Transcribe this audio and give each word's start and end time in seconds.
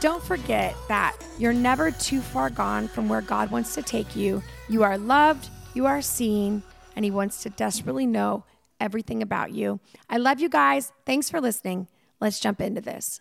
don't 0.00 0.22
forget 0.22 0.74
that 0.88 1.14
you're 1.38 1.52
never 1.52 1.90
too 1.90 2.20
far 2.20 2.48
gone 2.48 2.88
from 2.88 3.08
where 3.08 3.20
God 3.20 3.50
wants 3.50 3.74
to 3.74 3.82
take 3.82 4.16
you. 4.16 4.42
You 4.68 4.82
are 4.82 4.96
loved, 4.96 5.50
you 5.74 5.86
are 5.86 6.00
seen, 6.00 6.62
and 6.96 7.04
He 7.04 7.10
wants 7.10 7.42
to 7.42 7.50
desperately 7.50 8.06
know 8.06 8.44
everything 8.80 9.22
about 9.22 9.52
you. 9.52 9.78
I 10.08 10.16
love 10.16 10.40
you 10.40 10.48
guys. 10.48 10.92
Thanks 11.04 11.28
for 11.28 11.38
listening. 11.38 11.86
Let's 12.18 12.40
jump 12.40 12.62
into 12.62 12.80
this. 12.80 13.20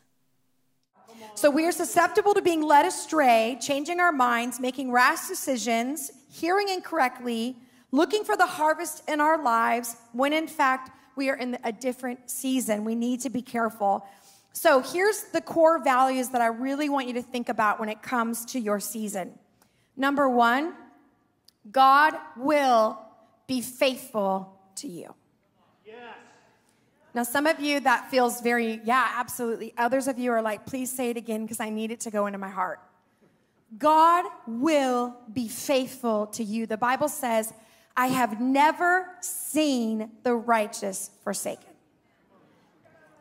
So, 1.36 1.50
we 1.50 1.66
are 1.66 1.72
susceptible 1.72 2.34
to 2.34 2.42
being 2.42 2.62
led 2.62 2.86
astray, 2.86 3.58
changing 3.62 4.00
our 4.00 4.12
minds, 4.12 4.60
making 4.60 4.92
rash 4.92 5.28
decisions, 5.28 6.12
hearing 6.32 6.70
incorrectly, 6.70 7.58
looking 7.92 8.24
for 8.24 8.38
the 8.38 8.46
harvest 8.46 9.04
in 9.10 9.20
our 9.20 9.42
lives 9.42 9.98
when 10.14 10.32
in 10.32 10.48
fact 10.48 10.92
we 11.16 11.30
are 11.30 11.36
in 11.36 11.58
a 11.66 11.72
different 11.72 12.30
season. 12.30 12.86
We 12.86 12.96
need 12.96 13.20
to 13.22 13.30
be 13.30 13.42
careful. 13.42 14.06
So, 14.52 14.82
here's 14.82 15.24
the 15.26 15.42
core 15.42 15.82
values 15.82 16.30
that 16.30 16.42
I 16.42 16.48
really 16.48 16.90
want 16.90 17.08
you 17.08 17.14
to 17.14 17.22
think 17.22 17.50
about 17.50 17.80
when 17.80 17.88
it 17.88 18.02
comes 18.02 18.46
to 18.46 18.60
your 18.60 18.80
season. 18.80 19.38
Number 19.96 20.30
one, 20.30 20.74
God 21.72 22.16
will 22.36 23.00
be 23.48 23.62
faithful 23.62 24.60
to 24.76 24.88
you. 24.88 25.14
Now, 27.14 27.24
some 27.24 27.48
of 27.48 27.60
you 27.60 27.80
that 27.82 28.12
feels 28.12 28.40
very, 28.42 28.82
yeah, 28.84 29.14
absolutely. 29.16 29.74
Others 29.78 30.08
of 30.08 30.20
you 30.20 30.32
are 30.32 30.42
like, 30.42 30.66
please 30.66 30.92
say 30.92 31.10
it 31.10 31.18
again 31.18 31.42
because 31.42 31.60
I 31.60 31.70
need 31.70 31.92
it 31.92 32.00
to 32.02 32.12
go 32.12 32.28
into 32.28 32.38
my 32.38 32.50
heart. 32.50 32.80
God 33.78 34.26
will 34.48 35.16
be 35.34 35.48
faithful 35.48 36.28
to 36.28 36.44
you. 36.44 36.66
The 36.66 36.78
Bible 36.78 37.10
says, 37.10 37.54
I 37.98 38.08
have 38.08 38.40
never 38.40 39.08
seen 39.22 40.12
the 40.24 40.36
righteous 40.36 41.12
forsaken. 41.24 41.69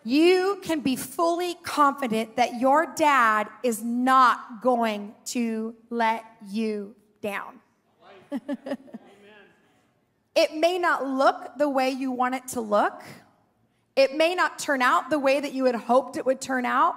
You 0.08 0.58
can 0.62 0.80
be 0.80 0.96
fully 0.96 1.52
confident 1.62 2.36
that 2.36 2.58
your 2.58 2.86
dad 2.96 3.46
is 3.62 3.82
not 3.82 4.62
going 4.62 5.14
to 5.26 5.74
let 5.90 6.24
you 6.48 6.96
down. 7.20 7.60
it 10.34 10.56
may 10.56 10.78
not 10.78 11.06
look 11.06 11.58
the 11.58 11.68
way 11.68 11.90
you 11.90 12.10
want 12.10 12.34
it 12.36 12.48
to 12.48 12.62
look. 12.62 13.02
It 13.96 14.16
may 14.16 14.34
not 14.34 14.58
turn 14.58 14.80
out 14.80 15.10
the 15.10 15.18
way 15.18 15.40
that 15.40 15.52
you 15.52 15.66
had 15.66 15.74
hoped 15.74 16.16
it 16.16 16.24
would 16.24 16.40
turn 16.40 16.64
out, 16.64 16.96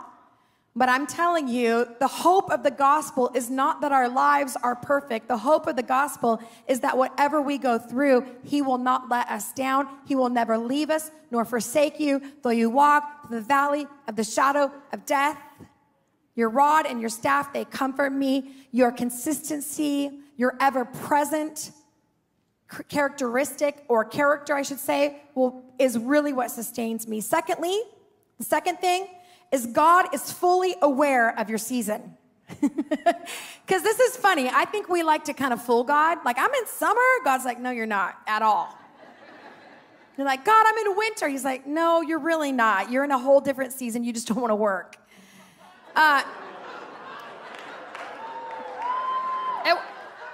but 0.74 0.88
I'm 0.88 1.06
telling 1.06 1.50
you, 1.50 1.86
the 2.00 2.08
hope 2.08 2.50
of 2.50 2.64
the 2.64 2.72
gospel 2.72 3.30
is 3.36 3.50
not 3.50 3.82
that 3.82 3.92
our 3.92 4.08
lives 4.08 4.56
are 4.64 4.76
perfect. 4.76 5.28
The 5.28 5.38
hope 5.38 5.68
of 5.68 5.76
the 5.76 5.84
gospel 5.84 6.42
is 6.66 6.80
that 6.80 6.98
whatever 6.98 7.42
we 7.42 7.58
go 7.58 7.78
through, 7.78 8.26
He 8.46 8.62
will 8.62 8.78
not 8.78 9.10
let 9.10 9.30
us 9.30 9.52
down. 9.52 9.90
He 10.06 10.16
will 10.16 10.30
never 10.30 10.58
leave 10.58 10.90
us 10.90 11.12
nor 11.30 11.44
forsake 11.44 12.00
you, 12.00 12.22
though 12.42 12.52
you 12.52 12.70
walk 12.70 13.28
through 13.28 13.40
the 13.40 13.46
valley 13.46 13.86
of 14.08 14.16
the 14.16 14.24
shadow 14.24 14.72
of 14.94 15.06
death. 15.06 15.38
Your 16.36 16.50
rod 16.50 16.86
and 16.86 17.02
your 17.02 17.10
staff, 17.10 17.52
they 17.52 17.66
comfort 17.66 18.12
me. 18.12 18.52
Your 18.72 18.94
consistency, 18.94 20.20
your 20.38 20.56
ever 20.62 20.86
present 20.86 21.72
characteristic 22.88 23.84
or 23.90 24.06
character, 24.06 24.56
I 24.56 24.62
should 24.62 24.80
say, 24.80 25.22
will, 25.36 25.66
is 25.78 25.98
really 25.98 26.32
what 26.32 26.50
sustains 26.50 27.10
me. 27.10 27.20
Secondly, 27.20 27.78
the 28.38 28.46
second 28.46 28.78
thing 28.80 29.08
is 29.52 29.66
God 29.68 30.14
is 30.14 30.32
fully 30.32 30.76
aware 30.82 31.38
of 31.38 31.50
your 31.50 31.58
season. 31.60 32.16
Because 33.66 33.84
this 33.84 34.02
is 34.02 34.18
funny. 34.18 34.50
I 34.50 34.66
think 34.66 34.90
we 34.90 35.02
like 35.02 35.24
to 35.26 35.34
kind 35.34 35.54
of 35.54 35.64
fool 35.64 35.86
God. 35.86 36.18
Like, 36.26 36.38
I'm 36.38 36.54
in 36.54 36.68
summer. 36.68 37.00
God's 37.24 37.46
like, 37.46 37.58
no, 37.58 37.72
you're 37.72 37.86
not 37.86 38.18
at 38.28 38.42
all. 38.42 38.78
You're 40.18 40.28
like, 40.28 40.44
God, 40.44 40.66
I'm 40.68 40.78
in 40.86 40.98
winter. 40.98 41.30
He's 41.30 41.46
like, 41.46 41.66
no, 41.66 42.02
you're 42.02 42.20
really 42.20 42.52
not. 42.52 42.92
You're 42.92 43.06
in 43.06 43.12
a 43.12 43.18
whole 43.18 43.40
different 43.40 43.72
season. 43.72 44.04
You 44.04 44.12
just 44.12 44.28
don't 44.28 44.42
want 44.42 44.52
to 44.52 44.56
work. 44.56 44.98
Uh, 45.96 46.24
it, 49.66 49.78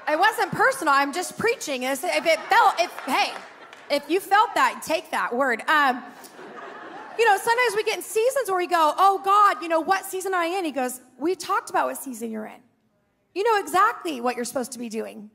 it 0.10 0.18
wasn't 0.18 0.52
personal. 0.52 0.96
I'm 0.96 1.14
just 1.14 1.38
preaching. 1.38 1.84
If 1.84 2.04
it 2.04 2.40
felt, 2.50 2.80
if 2.80 2.92
hey, 3.06 3.34
if 3.92 4.10
you 4.10 4.20
felt 4.20 4.56
that, 4.56 4.82
take 4.84 5.12
that 5.12 5.36
word. 5.36 5.62
Um, 5.68 6.04
you 7.18 7.26
know, 7.26 7.38
sometimes 7.38 7.76
we 7.76 7.84
get 7.84 7.98
in 7.98 8.04
seasons 8.04 8.50
where 8.50 8.58
we 8.58 8.68
go, 8.68 8.94
"Oh 8.98 9.22
God, 9.24 9.62
you 9.62 9.68
know 9.68 9.80
what 9.80 10.06
season 10.06 10.34
am 10.34 10.42
I 10.42 10.46
in?" 10.46 10.66
He 10.66 10.72
goes, 10.72 11.02
"We 11.18 11.36
talked 11.36 11.70
about 11.70 11.88
what 11.88 11.98
season 11.98 12.32
you're 12.32 12.46
in. 12.46 12.62
You 13.34 13.44
know 13.44 13.60
exactly 13.60 14.22
what 14.22 14.36
you're 14.36 14.46
supposed 14.46 14.72
to 14.74 14.80
be 14.80 14.90
doing." 14.90 15.30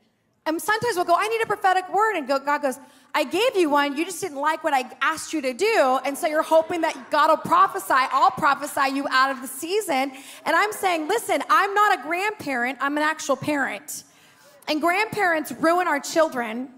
And 0.44 0.60
sometimes 0.60 0.97
we'll 0.97 1.04
go, 1.04 1.15
"I 1.15 1.28
need 1.28 1.41
a 1.43 1.47
prophetic 1.47 1.88
word," 1.88 2.16
and 2.16 2.26
God 2.26 2.62
goes, 2.62 2.78
"I 3.15 3.25
gave 3.25 3.54
you 3.54 3.70
one. 3.70 3.97
You 3.97 4.04
just 4.04 4.20
didn't 4.20 4.38
like 4.38 4.65
what 4.65 4.75
I 4.75 4.91
asked 5.00 5.32
you 5.32 5.41
to 5.41 5.53
do, 5.53 6.00
and 6.04 6.19
so 6.19 6.26
you're 6.26 6.43
hoping 6.43 6.81
that 6.81 7.10
God 7.10 7.31
will 7.31 7.37
prophesy. 7.37 7.94
I'll 7.94 8.32
prophesy 8.32 8.94
you 8.94 9.06
out 9.09 9.31
of 9.31 9.41
the 9.41 9.49
season." 9.49 10.12
And 10.44 10.56
I'm 10.56 10.72
saying, 10.72 11.06
"Listen, 11.06 11.44
I'm 11.49 11.75
not 11.75 11.99
a 11.99 12.03
grandparent. 12.03 12.78
I'm 12.81 12.97
an 12.97 13.04
actual 13.04 13.37
parent." 13.37 14.04
And 14.69 14.81
grandparents 14.81 15.53
ruin 15.53 15.87
our 15.87 16.00
children. 16.00 16.75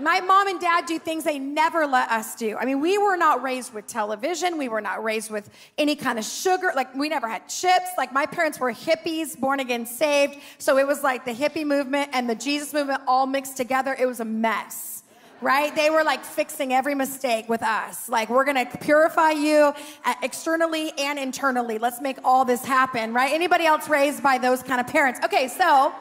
My 0.00 0.20
mom 0.20 0.46
and 0.46 0.60
dad 0.60 0.86
do 0.86 0.98
things 0.98 1.24
they 1.24 1.38
never 1.38 1.86
let 1.86 2.10
us 2.10 2.36
do. 2.36 2.56
I 2.56 2.64
mean, 2.64 2.80
we 2.80 2.98
were 2.98 3.16
not 3.16 3.42
raised 3.42 3.74
with 3.74 3.86
television. 3.86 4.56
We 4.56 4.68
were 4.68 4.80
not 4.80 5.02
raised 5.02 5.30
with 5.30 5.50
any 5.76 5.96
kind 5.96 6.18
of 6.18 6.24
sugar. 6.24 6.72
Like, 6.74 6.94
we 6.94 7.08
never 7.08 7.28
had 7.28 7.48
chips. 7.48 7.90
Like, 7.96 8.12
my 8.12 8.24
parents 8.24 8.60
were 8.60 8.72
hippies, 8.72 9.38
born 9.38 9.58
again, 9.58 9.86
saved. 9.86 10.36
So 10.58 10.78
it 10.78 10.86
was 10.86 11.02
like 11.02 11.24
the 11.24 11.34
hippie 11.34 11.66
movement 11.66 12.10
and 12.12 12.30
the 12.30 12.36
Jesus 12.36 12.72
movement 12.72 13.02
all 13.08 13.26
mixed 13.26 13.56
together. 13.56 13.96
It 13.98 14.06
was 14.06 14.20
a 14.20 14.24
mess 14.24 14.98
right? 15.40 15.74
They 15.76 15.90
were 15.90 16.02
like 16.02 16.24
fixing 16.24 16.72
every 16.72 16.94
mistake 16.94 17.48
with 17.48 17.62
us. 17.62 18.08
Like, 18.08 18.28
we're 18.28 18.44
gonna 18.44 18.66
purify 18.80 19.30
you 19.30 19.72
uh, 20.04 20.14
externally 20.22 20.92
and 20.98 21.18
internally. 21.18 21.78
Let's 21.78 22.00
make 22.00 22.18
all 22.24 22.44
this 22.44 22.64
happen, 22.64 23.12
right? 23.12 23.32
Anybody 23.32 23.64
else 23.64 23.88
raised 23.88 24.22
by 24.22 24.38
those 24.38 24.62
kind 24.62 24.80
of 24.80 24.86
parents? 24.86 25.20
Okay, 25.24 25.48
so, 25.48 25.94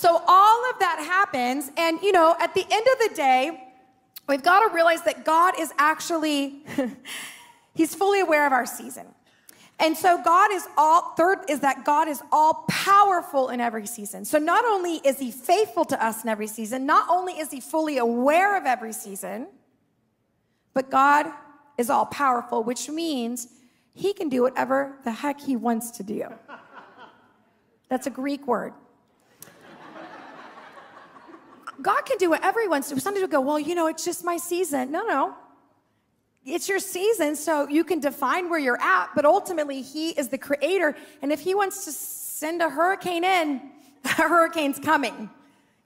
so 0.00 0.22
all 0.26 0.70
of 0.70 0.78
that 0.78 0.98
happens, 1.06 1.70
and 1.76 2.00
you 2.00 2.10
know, 2.10 2.34
at 2.40 2.54
the 2.54 2.64
end 2.70 2.86
of 2.86 3.10
the 3.10 3.14
day, 3.14 3.62
we've 4.26 4.42
got 4.42 4.66
to 4.66 4.74
realize 4.74 5.02
that 5.02 5.26
God 5.26 5.60
is 5.60 5.74
actually, 5.76 6.64
He's 7.74 7.94
fully 7.94 8.20
aware 8.20 8.46
of 8.46 8.52
our 8.54 8.64
season. 8.64 9.04
And 9.78 9.94
so 9.94 10.22
God 10.22 10.52
is 10.52 10.66
all, 10.78 11.12
third 11.18 11.40
is 11.50 11.60
that 11.60 11.84
God 11.84 12.08
is 12.08 12.22
all 12.32 12.64
powerful 12.66 13.50
in 13.50 13.60
every 13.60 13.86
season. 13.86 14.24
So 14.24 14.38
not 14.38 14.64
only 14.64 15.02
is 15.04 15.18
he 15.18 15.30
faithful 15.30 15.84
to 15.84 16.02
us 16.02 16.22
in 16.22 16.30
every 16.30 16.46
season, 16.46 16.86
not 16.86 17.06
only 17.10 17.34
is 17.34 17.50
he 17.50 17.60
fully 17.60 17.98
aware 17.98 18.56
of 18.56 18.64
every 18.64 18.94
season, 18.94 19.48
but 20.72 20.90
God 20.90 21.26
is 21.76 21.90
all 21.90 22.06
powerful, 22.06 22.64
which 22.64 22.88
means 22.88 23.48
he 23.92 24.14
can 24.14 24.30
do 24.30 24.40
whatever 24.40 24.96
the 25.04 25.12
heck 25.12 25.38
he 25.42 25.56
wants 25.56 25.90
to 25.90 26.02
do. 26.02 26.24
That's 27.90 28.06
a 28.06 28.10
Greek 28.10 28.46
word. 28.46 28.72
God 31.82 32.02
can 32.02 32.18
do 32.18 32.30
wants 32.68 32.88
to. 32.90 33.00
Sometimes 33.00 33.22
we 33.22 33.28
go, 33.28 33.40
well, 33.40 33.58
you 33.58 33.74
know, 33.74 33.86
it's 33.86 34.04
just 34.04 34.24
my 34.24 34.36
season. 34.36 34.90
No, 34.90 35.02
no. 35.02 35.34
It's 36.44 36.68
your 36.68 36.78
season, 36.78 37.36
so 37.36 37.68
you 37.68 37.84
can 37.84 38.00
define 38.00 38.48
where 38.48 38.58
you're 38.58 38.80
at, 38.80 39.10
but 39.14 39.26
ultimately, 39.26 39.82
He 39.82 40.10
is 40.10 40.28
the 40.28 40.38
creator. 40.38 40.96
And 41.20 41.32
if 41.32 41.40
He 41.40 41.54
wants 41.54 41.84
to 41.84 41.92
send 41.92 42.62
a 42.62 42.70
hurricane 42.70 43.24
in, 43.24 43.60
a 44.04 44.08
hurricane's 44.08 44.78
coming. 44.78 45.28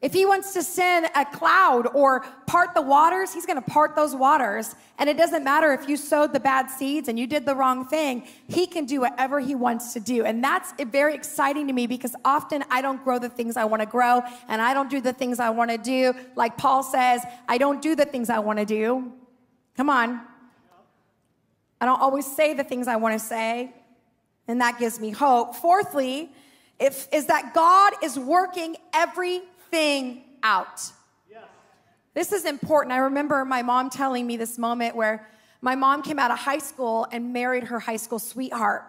If 0.04 0.12
He 0.12 0.26
wants 0.26 0.52
to 0.52 0.62
send 0.62 1.06
a 1.16 1.24
cloud 1.24 1.88
or 1.94 2.20
part 2.46 2.74
the 2.74 2.82
waters, 2.82 3.32
He's 3.32 3.46
gonna 3.46 3.62
part 3.62 3.96
those 3.96 4.14
waters. 4.14 4.76
And 4.98 5.08
it 5.08 5.16
doesn't 5.16 5.42
matter 5.42 5.72
if 5.72 5.88
you 5.88 5.96
sowed 5.96 6.34
the 6.34 6.40
bad 6.40 6.70
seeds 6.70 7.08
and 7.08 7.18
you 7.18 7.26
did 7.26 7.46
the 7.46 7.54
wrong 7.54 7.86
thing, 7.88 8.24
He 8.46 8.66
can 8.66 8.84
do 8.84 9.00
whatever 9.00 9.40
He 9.40 9.54
wants 9.54 9.94
to 9.94 10.00
do. 10.00 10.26
And 10.26 10.44
that's 10.44 10.74
very 10.90 11.14
exciting 11.14 11.66
to 11.68 11.72
me 11.72 11.86
because 11.86 12.14
often 12.22 12.64
I 12.70 12.82
don't 12.82 13.02
grow 13.02 13.18
the 13.18 13.30
things 13.30 13.56
I 13.56 13.64
wanna 13.64 13.86
grow 13.86 14.20
and 14.46 14.60
I 14.60 14.74
don't 14.74 14.90
do 14.90 15.00
the 15.00 15.14
things 15.14 15.40
I 15.40 15.48
wanna 15.48 15.78
do. 15.78 16.12
Like 16.36 16.58
Paul 16.58 16.82
says, 16.82 17.22
I 17.48 17.56
don't 17.56 17.80
do 17.80 17.96
the 17.96 18.04
things 18.04 18.28
I 18.28 18.40
wanna 18.40 18.66
do. 18.66 19.10
Come 19.74 19.88
on. 19.88 20.20
I 21.80 21.86
don't 21.86 22.00
always 22.00 22.26
say 22.26 22.52
the 22.52 22.64
things 22.64 22.88
I 22.88 22.96
want 22.96 23.18
to 23.18 23.24
say, 23.24 23.72
and 24.48 24.60
that 24.60 24.78
gives 24.78 25.00
me 25.00 25.10
hope. 25.10 25.56
Fourthly, 25.56 26.30
if, 26.78 27.08
is 27.12 27.26
that 27.26 27.54
God 27.54 27.92
is 28.02 28.18
working 28.18 28.76
everything 29.74 30.22
out. 30.42 30.80
Yes. 31.30 31.42
This 32.14 32.32
is 32.32 32.44
important. 32.44 32.92
I 32.92 32.98
remember 32.98 33.44
my 33.44 33.62
mom 33.62 33.90
telling 33.90 34.26
me 34.26 34.36
this 34.36 34.56
moment 34.56 34.94
where 34.94 35.28
my 35.60 35.74
mom 35.74 36.02
came 36.02 36.18
out 36.18 36.30
of 36.30 36.38
high 36.38 36.58
school 36.58 37.06
and 37.10 37.32
married 37.32 37.64
her 37.64 37.80
high 37.80 37.96
school 37.96 38.18
sweetheart. 38.18 38.84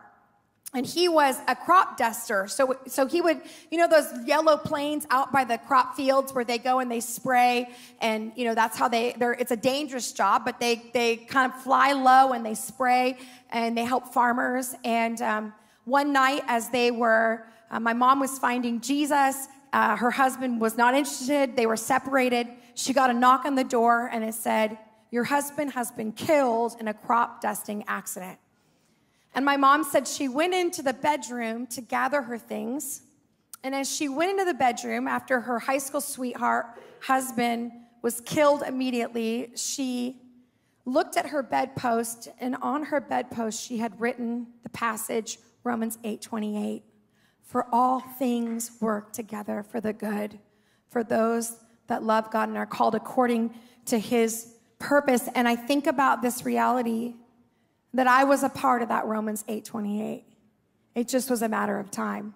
and 0.74 0.86
he 0.86 1.08
was 1.08 1.40
a 1.48 1.56
crop 1.56 1.98
duster. 1.98 2.48
So, 2.48 2.78
so 2.86 3.08
he 3.08 3.22
would, 3.22 3.42
you 3.72 3.78
know, 3.78 3.88
those 3.88 4.12
yellow 4.26 4.58
planes 4.58 5.08
out 5.10 5.32
by 5.32 5.46
the 5.46 5.58
crop 5.58 5.96
fields 5.96 6.34
where 6.34 6.44
they 6.44 6.58
go 6.58 6.80
and 6.80 6.92
they 6.92 7.00
spray, 7.00 7.70
and 8.02 8.34
you 8.36 8.44
know 8.44 8.54
that's 8.54 8.78
how 8.78 8.90
they. 8.90 9.16
They're, 9.18 9.34
it's 9.34 9.52
a 9.52 9.62
dangerous 9.74 10.12
job, 10.12 10.44
but 10.44 10.60
they 10.60 10.84
they 10.94 11.16
kind 11.16 11.52
of 11.52 11.62
fly 11.64 11.94
low 11.94 12.34
and 12.34 12.46
they 12.46 12.56
spray 12.56 13.18
and 13.52 13.78
they 13.78 13.86
help 13.86 14.14
farmers. 14.14 14.76
And 14.84 15.22
um, 15.22 15.54
one 15.86 16.12
night, 16.12 16.44
as 16.48 16.70
they 16.70 16.92
were, 16.92 17.48
uh, 17.72 17.80
my 17.80 17.94
mom 17.94 18.20
was 18.20 18.38
finding 18.38 18.82
Jesus. 18.82 19.48
Uh, 19.76 19.98
her 19.98 20.12
husband 20.12 20.62
was 20.62 20.78
not 20.78 20.96
interested. 20.96 21.58
They 21.58 21.66
were 21.66 21.76
separated. 21.76 22.48
She 22.76 22.94
got 22.94 23.10
a 23.10 23.14
knock 23.14 23.44
on 23.44 23.56
the 23.56 23.64
door, 23.66 24.10
and 24.10 24.24
it 24.24 24.34
said, 24.34 24.78
"Your 25.12 25.26
husband 25.26 25.74
has 25.74 25.92
been 25.92 26.14
killed 26.14 26.78
in 26.80 26.88
a 26.88 26.94
crop 26.94 27.42
dusting 27.42 27.84
accident." 27.86 28.40
And 29.34 29.44
my 29.44 29.58
mom 29.58 29.84
said 29.84 30.08
she 30.08 30.30
went 30.30 30.54
into 30.54 30.82
the 30.82 30.94
bedroom 30.94 31.68
to 31.68 31.82
gather 31.82 32.22
her 32.22 32.38
things. 32.38 33.02
And 33.66 33.76
as 33.76 33.94
she 33.94 34.08
went 34.08 34.32
into 34.32 34.46
the 34.46 34.54
bedroom 34.54 35.10
after 35.10 35.42
her 35.42 35.60
high 35.60 35.80
school 35.80 36.00
sweetheart 36.00 36.68
husband 37.02 37.74
was 38.02 38.22
killed 38.22 38.64
immediately, 38.66 39.52
she 39.58 40.22
looked 40.86 41.18
at 41.18 41.26
her 41.26 41.44
bedpost 41.44 42.30
and 42.40 42.56
on 42.62 42.84
her 42.84 43.02
bedpost 43.02 43.62
she 43.62 43.80
had 43.80 44.00
written 44.00 44.48
the 44.64 44.70
passage 44.70 45.38
Romans 45.66 45.98
8:28 46.06 46.84
For 47.46 47.66
all 47.72 48.02
things 48.02 48.72
work 48.82 49.14
together 49.14 49.64
for 49.64 49.80
the 49.80 49.94
good 49.94 50.40
for 50.90 51.04
those 51.04 51.58
that 51.88 52.04
love 52.04 52.32
God 52.32 52.50
and 52.50 52.58
are 52.58 52.66
called 52.66 52.96
according 52.96 53.54
to 53.86 54.00
his 54.00 54.54
purpose 54.80 55.30
and 55.36 55.48
I 55.48 55.56
think 55.56 55.88
about 55.88 56.22
this 56.22 56.44
reality 56.44 57.14
that 57.94 58.08
I 58.08 58.26
was 58.26 58.44
a 58.44 58.50
part 58.50 58.82
of 58.82 58.90
that 58.90 59.06
Romans 59.06 59.46
8:28. 59.48 60.26
It 60.96 61.08
just 61.08 61.30
was 61.30 61.42
a 61.42 61.48
matter 61.48 61.80
of 61.80 61.92
time. 61.92 62.34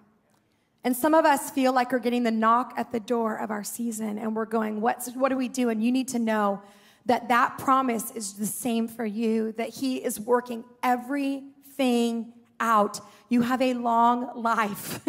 And 0.82 0.96
some 0.96 1.12
of 1.12 1.26
us 1.26 1.50
feel 1.50 1.72
like 1.72 1.92
we're 1.92 1.98
getting 1.98 2.22
the 2.22 2.30
knock 2.30 2.72
at 2.76 2.90
the 2.90 3.00
door 3.00 3.36
of 3.36 3.50
our 3.50 3.64
season 3.64 4.18
and 4.18 4.34
we're 4.34 4.46
going, 4.46 4.80
What's, 4.80 5.10
what 5.14 5.28
do 5.28 5.36
we 5.36 5.48
do? 5.48 5.68
And 5.68 5.84
you 5.84 5.92
need 5.92 6.08
to 6.08 6.18
know 6.18 6.62
that 7.06 7.28
that 7.28 7.58
promise 7.58 8.10
is 8.12 8.34
the 8.34 8.46
same 8.46 8.88
for 8.88 9.04
you, 9.04 9.52
that 9.52 9.70
He 9.70 9.96
is 9.96 10.18
working 10.18 10.64
everything 10.82 12.32
out. 12.60 13.00
You 13.28 13.42
have 13.42 13.62
a 13.62 13.74
long 13.74 14.40
life. 14.40 15.00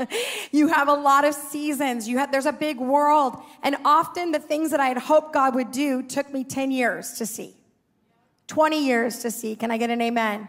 you 0.52 0.68
have 0.68 0.88
a 0.88 0.94
lot 0.94 1.24
of 1.24 1.34
seasons. 1.34 2.08
You 2.08 2.18
have, 2.18 2.30
there's 2.30 2.46
a 2.46 2.52
big 2.52 2.78
world. 2.78 3.36
And 3.62 3.76
often 3.84 4.32
the 4.32 4.38
things 4.38 4.70
that 4.70 4.80
I 4.80 4.86
had 4.86 4.98
hoped 4.98 5.32
God 5.32 5.54
would 5.54 5.72
do 5.72 6.02
took 6.02 6.32
me 6.32 6.44
10 6.44 6.70
years 6.70 7.12
to 7.14 7.26
see. 7.26 7.54
20 8.46 8.86
years 8.86 9.18
to 9.20 9.30
see. 9.30 9.56
Can 9.56 9.70
I 9.70 9.76
get 9.76 9.90
an 9.90 10.00
amen? 10.00 10.48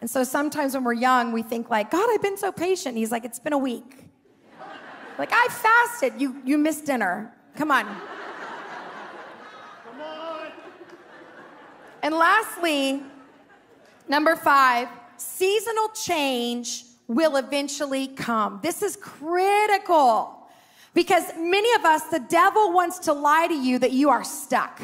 And 0.00 0.10
so 0.10 0.24
sometimes 0.24 0.74
when 0.74 0.84
we're 0.84 0.92
young, 0.92 1.32
we 1.32 1.42
think 1.42 1.70
like, 1.70 1.90
God, 1.90 2.08
I've 2.12 2.22
been 2.22 2.36
so 2.36 2.52
patient. 2.52 2.96
He's 2.96 3.10
like, 3.10 3.24
it's 3.24 3.38
been 3.38 3.52
a 3.52 3.58
week. 3.58 4.04
like, 5.18 5.30
I 5.32 5.48
fasted. 5.48 6.20
You, 6.20 6.40
you 6.44 6.58
missed 6.58 6.86
dinner. 6.86 7.32
Come 7.56 7.70
on. 7.70 7.84
Come 7.84 8.00
on. 10.00 10.52
And 12.02 12.14
lastly, 12.14 13.02
number 14.08 14.34
five, 14.34 14.88
seasonal 15.22 15.88
change 15.88 16.84
will 17.08 17.36
eventually 17.36 18.08
come. 18.08 18.60
This 18.62 18.82
is 18.82 18.96
critical 18.96 20.48
because 20.94 21.24
many 21.36 21.72
of 21.74 21.84
us, 21.84 22.02
the 22.04 22.20
devil 22.20 22.72
wants 22.72 22.98
to 23.00 23.12
lie 23.12 23.46
to 23.46 23.54
you 23.54 23.78
that 23.78 23.92
you 23.92 24.10
are 24.10 24.24
stuck. 24.24 24.80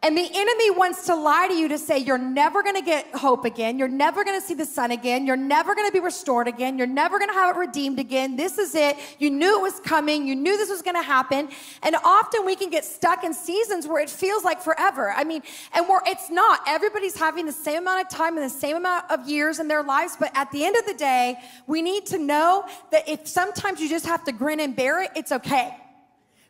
And 0.00 0.16
the 0.16 0.30
enemy 0.32 0.70
wants 0.70 1.06
to 1.06 1.16
lie 1.16 1.48
to 1.48 1.54
you 1.54 1.66
to 1.68 1.76
say 1.76 1.98
you're 1.98 2.18
never 2.18 2.62
to 2.62 2.80
get 2.82 3.12
hope 3.16 3.44
again. 3.44 3.80
You're 3.80 3.88
never 3.88 4.22
to 4.22 4.40
see 4.40 4.54
the 4.54 4.64
sun 4.64 4.92
again. 4.92 5.26
You're 5.26 5.36
never 5.36 5.74
to 5.74 5.90
be 5.92 5.98
restored 5.98 6.46
again. 6.46 6.78
You're 6.78 6.86
never 6.86 7.18
to 7.18 7.26
have 7.32 7.56
it 7.56 7.58
redeemed 7.58 7.98
again. 7.98 8.36
This 8.36 8.58
is 8.58 8.76
it. 8.76 8.96
You 9.18 9.28
knew 9.28 9.58
it 9.58 9.62
was 9.62 9.80
coming. 9.80 10.28
You 10.28 10.36
knew 10.36 10.56
this 10.56 10.70
was 10.70 10.82
to 10.82 11.02
happen. 11.02 11.48
And 11.82 11.96
often 12.04 12.46
we 12.46 12.54
can 12.54 12.70
get 12.70 12.84
stuck 12.84 13.24
in 13.24 13.34
seasons 13.34 13.88
where 13.88 14.00
it 14.00 14.08
feels 14.08 14.44
like 14.44 14.62
forever. 14.62 15.10
I 15.10 15.24
mean, 15.24 15.42
and 15.74 15.88
where 15.88 16.00
it's 16.06 16.30
not. 16.30 16.60
Everybody's 16.68 17.16
having 17.16 17.46
the 17.46 17.52
same 17.52 17.78
amount 17.78 18.02
of 18.02 18.08
time 18.08 18.36
and 18.36 18.46
the 18.46 18.54
same 18.54 18.76
amount 18.76 19.10
of 19.10 19.28
years 19.28 19.58
in 19.58 19.66
their 19.66 19.82
lives. 19.82 20.16
But 20.18 20.30
at 20.34 20.52
the 20.52 20.64
end 20.64 20.76
of 20.76 20.86
the 20.86 20.94
day, 20.94 21.36
we 21.66 21.82
need 21.82 22.06
to 22.06 22.18
know 22.18 22.66
that 22.92 23.08
if 23.08 23.26
sometimes 23.26 23.80
you 23.80 23.88
just 23.88 24.06
have 24.06 24.22
to 24.24 24.32
grin 24.32 24.60
and 24.60 24.76
bear 24.76 25.02
it, 25.02 25.10
it's 25.16 25.32
okay. 25.32 25.76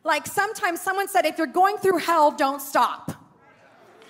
Like 0.03 0.27
sometimes 0.27 0.81
someone 0.81 1.07
said, 1.07 1.25
if 1.25 1.39
you're 1.39 1.47
going 1.47 1.77
through 1.77 1.97
hell, 1.97 2.29
don't 2.29 2.61
stop. 2.61 3.18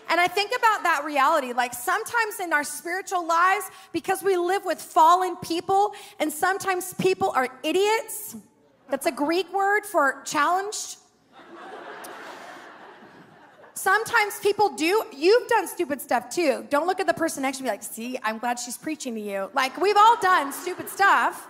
And 0.10 0.20
I 0.20 0.28
think 0.28 0.52
about 0.52 0.84
that 0.84 1.04
reality. 1.06 1.54
Like 1.54 1.74
sometimes 1.74 2.40
in 2.42 2.52
our 2.52 2.64
spiritual 2.64 3.26
lives, 3.26 3.66
because 3.94 4.24
we 4.24 4.38
live 4.38 4.66
with 4.66 4.82
fallen 4.82 5.36
people, 5.38 5.94
and 6.20 6.32
sometimes 6.34 6.94
people 6.96 7.32
are 7.36 7.50
idiots. 7.64 8.36
That's 8.90 9.06
a 9.06 9.12
Greek 9.12 9.54
word 9.54 9.86
for 9.86 10.24
challenged. 10.26 10.98
Sometimes 13.76 14.38
people 14.42 14.76
do, 14.76 15.06
you've 15.16 15.48
done 15.48 15.66
stupid 15.66 16.02
stuff 16.02 16.30
too. 16.30 16.68
Don't 16.70 16.86
look 16.86 17.00
at 17.00 17.08
the 17.08 17.14
person 17.14 17.44
next 17.44 17.60
to 17.60 17.64
me 17.64 17.70
like, 17.70 17.82
see, 17.82 18.20
I'm 18.24 18.38
glad 18.38 18.60
she's 18.60 18.78
preaching 18.78 19.16
to 19.16 19.22
you. 19.22 19.50
Like, 19.54 19.80
we've 19.80 19.96
all 19.96 20.18
done 20.22 20.52
stupid 20.52 20.90
stuff. 20.90 21.48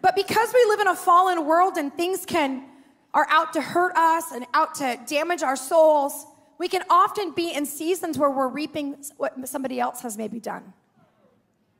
But 0.00 0.14
because 0.14 0.54
we 0.54 0.64
live 0.66 0.78
in 0.78 0.86
a 0.86 0.94
fallen 0.94 1.46
world 1.46 1.78
and 1.78 1.92
things 1.92 2.24
can, 2.24 2.64
are 3.12 3.26
out 3.28 3.54
to 3.54 3.60
hurt 3.60 3.96
us 3.96 4.30
and 4.30 4.46
out 4.54 4.76
to 4.76 4.96
damage 5.08 5.42
our 5.42 5.56
souls, 5.56 6.26
we 6.58 6.68
can 6.68 6.82
often 6.90 7.30
be 7.30 7.52
in 7.52 7.64
seasons 7.64 8.18
where 8.18 8.30
we're 8.30 8.48
reaping 8.48 8.96
what 9.16 9.48
somebody 9.48 9.78
else 9.78 10.02
has 10.02 10.18
maybe 10.18 10.40
done. 10.40 10.72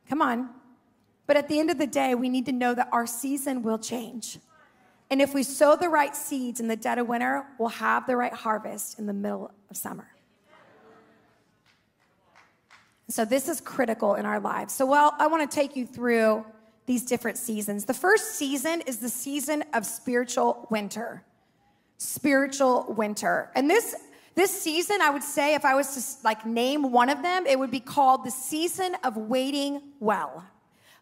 Come 0.07 0.21
on. 0.21 0.49
But 1.27 1.37
at 1.37 1.47
the 1.47 1.59
end 1.59 1.69
of 1.69 1.77
the 1.77 1.85
day, 1.85 2.15
we 2.15 2.29
need 2.29 2.45
to 2.47 2.51
know 2.51 2.73
that 2.73 2.89
our 2.91 3.05
season 3.05 3.61
will 3.61 3.77
change. 3.77 4.39
And 5.11 5.21
if 5.21 5.33
we 5.33 5.43
sow 5.43 5.75
the 5.75 5.89
right 5.89 6.15
seeds 6.15 6.59
in 6.59 6.67
the 6.67 6.75
dead 6.75 6.97
of 6.97 7.07
winter, 7.07 7.45
we'll 7.59 7.69
have 7.69 8.07
the 8.07 8.15
right 8.15 8.33
harvest 8.33 8.97
in 8.97 9.05
the 9.05 9.13
middle 9.13 9.51
of 9.69 9.77
summer. 9.77 10.07
So, 13.09 13.25
this 13.25 13.49
is 13.49 13.59
critical 13.59 14.15
in 14.15 14.25
our 14.25 14.39
lives. 14.39 14.73
So, 14.73 14.85
well, 14.85 15.15
I 15.17 15.25
want 15.27 15.49
to 15.49 15.53
take 15.53 15.75
you 15.75 15.87
through 15.87 16.45
these 16.85 17.03
different 17.03 17.37
seasons. 17.37 17.85
The 17.85 17.93
first 17.93 18.35
season 18.35 18.81
is 18.81 18.97
the 18.97 19.09
season 19.09 19.63
of 19.73 19.85
spiritual 19.85 20.67
winter. 20.69 21.23
Spiritual 21.97 22.93
winter. 22.95 23.51
And 23.55 23.67
this 23.69 23.95
this 24.35 24.51
season, 24.51 25.01
I 25.01 25.09
would 25.09 25.23
say, 25.23 25.55
if 25.55 25.65
I 25.65 25.75
was 25.75 25.95
to 25.95 26.25
like 26.25 26.45
name 26.45 26.91
one 26.91 27.09
of 27.09 27.21
them, 27.21 27.45
it 27.45 27.57
would 27.57 27.71
be 27.71 27.79
called 27.79 28.25
the 28.25 28.31
season 28.31 28.95
of 29.03 29.17
waiting 29.17 29.81
well, 29.99 30.45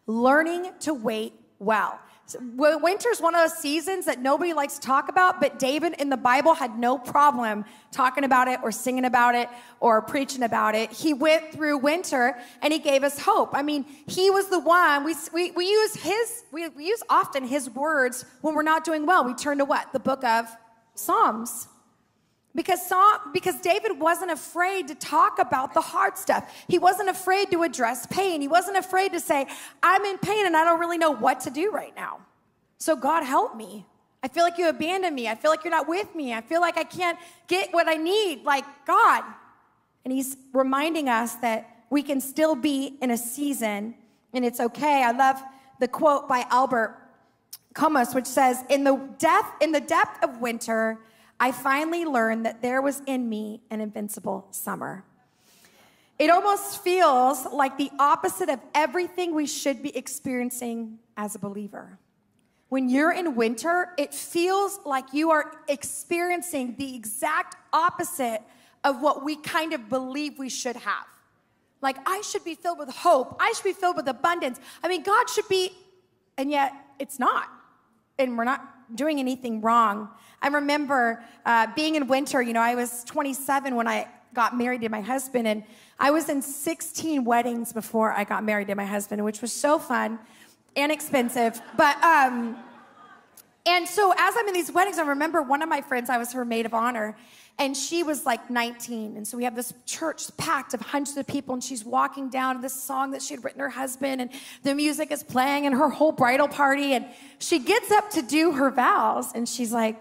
learning 0.06 0.72
to 0.80 0.94
wait 0.94 1.34
well. 1.58 1.98
Winter 2.40 3.08
is 3.08 3.22
one 3.22 3.34
of 3.34 3.40
those 3.40 3.58
seasons 3.58 4.04
that 4.04 4.20
nobody 4.20 4.52
likes 4.52 4.74
to 4.74 4.80
talk 4.80 5.08
about, 5.08 5.40
but 5.40 5.58
David 5.58 5.94
in 5.98 6.10
the 6.10 6.16
Bible 6.16 6.52
had 6.52 6.78
no 6.78 6.98
problem 6.98 7.64
talking 7.90 8.22
about 8.22 8.48
it 8.48 8.60
or 8.62 8.70
singing 8.70 9.06
about 9.06 9.34
it 9.34 9.48
or 9.80 10.02
preaching 10.02 10.42
about 10.42 10.74
it. 10.74 10.92
He 10.92 11.14
went 11.14 11.52
through 11.52 11.78
winter 11.78 12.36
and 12.60 12.70
he 12.70 12.80
gave 12.80 13.02
us 13.02 13.18
hope. 13.18 13.50
I 13.54 13.62
mean, 13.62 13.86
he 14.06 14.28
was 14.30 14.48
the 14.48 14.58
one, 14.58 15.04
we, 15.04 15.14
we, 15.32 15.52
we 15.52 15.70
use 15.70 15.94
his, 15.94 16.44
we, 16.52 16.68
we 16.68 16.86
use 16.86 17.02
often 17.08 17.46
his 17.46 17.70
words 17.70 18.26
when 18.42 18.54
we're 18.54 18.62
not 18.62 18.84
doing 18.84 19.06
well. 19.06 19.24
We 19.24 19.34
turn 19.34 19.58
to 19.58 19.64
what? 19.64 19.92
The 19.94 20.00
book 20.00 20.22
of 20.22 20.54
Psalms. 20.94 21.68
Because, 22.58 22.92
because 23.32 23.60
David 23.60 24.00
wasn't 24.00 24.32
afraid 24.32 24.88
to 24.88 24.96
talk 24.96 25.38
about 25.38 25.74
the 25.74 25.80
hard 25.80 26.18
stuff. 26.18 26.52
He 26.66 26.76
wasn't 26.76 27.08
afraid 27.08 27.52
to 27.52 27.62
address 27.62 28.04
pain. 28.06 28.40
He 28.40 28.48
wasn't 28.48 28.76
afraid 28.76 29.12
to 29.12 29.20
say, 29.20 29.46
I'm 29.80 30.04
in 30.04 30.18
pain 30.18 30.44
and 30.44 30.56
I 30.56 30.64
don't 30.64 30.80
really 30.80 30.98
know 30.98 31.12
what 31.12 31.38
to 31.42 31.50
do 31.50 31.70
right 31.70 31.94
now. 31.94 32.18
So, 32.78 32.96
God, 32.96 33.22
help 33.22 33.54
me. 33.54 33.86
I 34.24 34.26
feel 34.26 34.42
like 34.42 34.58
you 34.58 34.68
abandoned 34.68 35.14
me. 35.14 35.28
I 35.28 35.36
feel 35.36 35.52
like 35.52 35.62
you're 35.62 35.70
not 35.70 35.86
with 35.86 36.12
me. 36.16 36.34
I 36.34 36.40
feel 36.40 36.60
like 36.60 36.76
I 36.76 36.82
can't 36.82 37.16
get 37.46 37.72
what 37.72 37.86
I 37.86 37.94
need. 37.94 38.42
Like, 38.42 38.64
God. 38.84 39.22
And 40.04 40.12
He's 40.12 40.36
reminding 40.52 41.08
us 41.08 41.36
that 41.36 41.84
we 41.90 42.02
can 42.02 42.20
still 42.20 42.56
be 42.56 42.98
in 43.00 43.12
a 43.12 43.16
season 43.16 43.94
and 44.32 44.44
it's 44.44 44.58
okay. 44.58 45.04
I 45.04 45.12
love 45.12 45.40
the 45.78 45.86
quote 45.86 46.28
by 46.28 46.44
Albert 46.50 46.98
Camus, 47.76 48.16
which 48.16 48.26
says, 48.26 48.64
In 48.68 48.82
the, 48.82 48.96
death, 49.18 49.48
in 49.60 49.70
the 49.70 49.80
depth 49.80 50.24
of 50.24 50.40
winter, 50.40 50.98
I 51.40 51.52
finally 51.52 52.04
learned 52.04 52.46
that 52.46 52.62
there 52.62 52.82
was 52.82 53.02
in 53.06 53.28
me 53.28 53.60
an 53.70 53.80
invincible 53.80 54.46
summer. 54.50 55.04
It 56.18 56.30
almost 56.30 56.82
feels 56.82 57.46
like 57.46 57.78
the 57.78 57.90
opposite 57.98 58.48
of 58.48 58.58
everything 58.74 59.34
we 59.34 59.46
should 59.46 59.82
be 59.82 59.96
experiencing 59.96 60.98
as 61.16 61.36
a 61.36 61.38
believer. 61.38 61.98
When 62.70 62.88
you're 62.88 63.12
in 63.12 63.36
winter, 63.36 63.94
it 63.96 64.12
feels 64.12 64.80
like 64.84 65.12
you 65.12 65.30
are 65.30 65.52
experiencing 65.68 66.74
the 66.76 66.96
exact 66.96 67.56
opposite 67.72 68.42
of 68.82 69.00
what 69.00 69.24
we 69.24 69.36
kind 69.36 69.72
of 69.72 69.88
believe 69.88 70.38
we 70.38 70.48
should 70.48 70.76
have. 70.76 71.06
Like, 71.80 71.96
I 72.04 72.20
should 72.22 72.44
be 72.44 72.56
filled 72.56 72.78
with 72.78 72.90
hope. 72.90 73.36
I 73.38 73.52
should 73.52 73.64
be 73.64 73.72
filled 73.72 73.96
with 73.96 74.08
abundance. 74.08 74.58
I 74.82 74.88
mean, 74.88 75.04
God 75.04 75.30
should 75.30 75.48
be, 75.48 75.72
and 76.36 76.50
yet 76.50 76.72
it's 76.98 77.20
not. 77.20 77.48
And 78.18 78.36
we're 78.36 78.44
not 78.44 78.77
doing 78.94 79.18
anything 79.18 79.60
wrong. 79.60 80.08
I 80.40 80.48
remember 80.48 81.24
uh, 81.44 81.66
being 81.74 81.94
in 81.96 82.06
winter. 82.06 82.40
You 82.42 82.52
know, 82.52 82.60
I 82.60 82.74
was 82.74 83.04
27 83.04 83.74
when 83.74 83.88
I 83.88 84.08
got 84.34 84.56
married 84.56 84.82
to 84.82 84.88
my 84.88 85.00
husband, 85.00 85.48
and 85.48 85.64
I 85.98 86.10
was 86.10 86.28
in 86.28 86.42
16 86.42 87.24
weddings 87.24 87.72
before 87.72 88.12
I 88.12 88.24
got 88.24 88.44
married 88.44 88.68
to 88.68 88.74
my 88.74 88.84
husband, 88.84 89.24
which 89.24 89.40
was 89.40 89.52
so 89.52 89.78
fun 89.78 90.18
and 90.76 90.92
expensive. 90.92 91.60
But 91.76 92.02
um, 92.02 92.56
and 93.66 93.86
so 93.86 94.14
as 94.16 94.34
I'm 94.38 94.46
in 94.48 94.54
these 94.54 94.72
weddings, 94.72 94.98
I 94.98 95.02
remember 95.02 95.42
one 95.42 95.60
of 95.60 95.68
my 95.68 95.80
friends. 95.80 96.08
I 96.08 96.18
was 96.18 96.32
her 96.32 96.44
maid 96.44 96.66
of 96.66 96.72
honor, 96.72 97.16
and 97.58 97.76
she 97.76 98.04
was 98.04 98.24
like 98.24 98.50
19. 98.50 99.16
And 99.16 99.26
so 99.26 99.36
we 99.36 99.44
have 99.44 99.56
this 99.56 99.74
church 99.84 100.34
packed 100.36 100.74
of 100.74 100.80
hundreds 100.80 101.16
of 101.16 101.26
people, 101.26 101.54
and 101.54 101.62
she's 101.62 101.84
walking 101.84 102.30
down 102.30 102.56
to 102.56 102.62
this 102.62 102.72
song 102.72 103.10
that 103.10 103.22
she 103.22 103.34
had 103.34 103.42
written 103.42 103.60
her 103.60 103.68
husband, 103.68 104.20
and 104.20 104.30
the 104.62 104.74
music 104.74 105.10
is 105.10 105.24
playing, 105.24 105.66
and 105.66 105.74
her 105.74 105.88
whole 105.88 106.12
bridal 106.12 106.46
party. 106.46 106.92
And 106.92 107.06
she 107.38 107.58
gets 107.58 107.90
up 107.90 108.10
to 108.10 108.22
do 108.22 108.52
her 108.52 108.70
vows, 108.70 109.32
and 109.34 109.48
she's 109.48 109.72
like, 109.72 109.96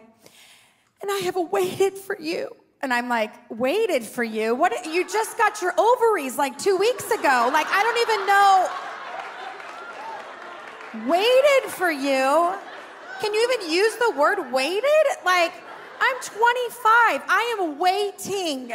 And 1.02 1.10
I 1.10 1.18
have 1.20 1.36
waited 1.36 1.98
for 1.98 2.20
you. 2.20 2.56
And 2.80 2.94
I'm 2.94 3.10
like, 3.10 3.34
waited 3.50 4.04
for 4.04 4.24
you? 4.24 4.54
What? 4.54 4.86
You 4.86 5.10
just 5.10 5.36
got 5.36 5.64
your 5.64 5.74
ovaries 5.80 6.38
like 6.38 6.60
two 6.60 6.78
weeks 6.78 7.10
ago. 7.10 7.50
Like, 7.52 7.66
I 7.70 7.82
don't 7.82 7.98
even 8.06 8.28
know. 8.28 8.70
Waited 11.12 11.72
for 11.72 11.90
you? 11.90 12.54
Can 13.20 13.34
you 13.34 13.50
even 13.52 13.72
use 13.72 13.96
the 13.96 14.12
word 14.12 14.52
waited? 14.52 14.84
Like, 15.26 15.54
I'm 16.00 16.16
25. 16.22 17.22
I 17.28 17.58
am 17.60 17.80
waiting. 17.80 18.72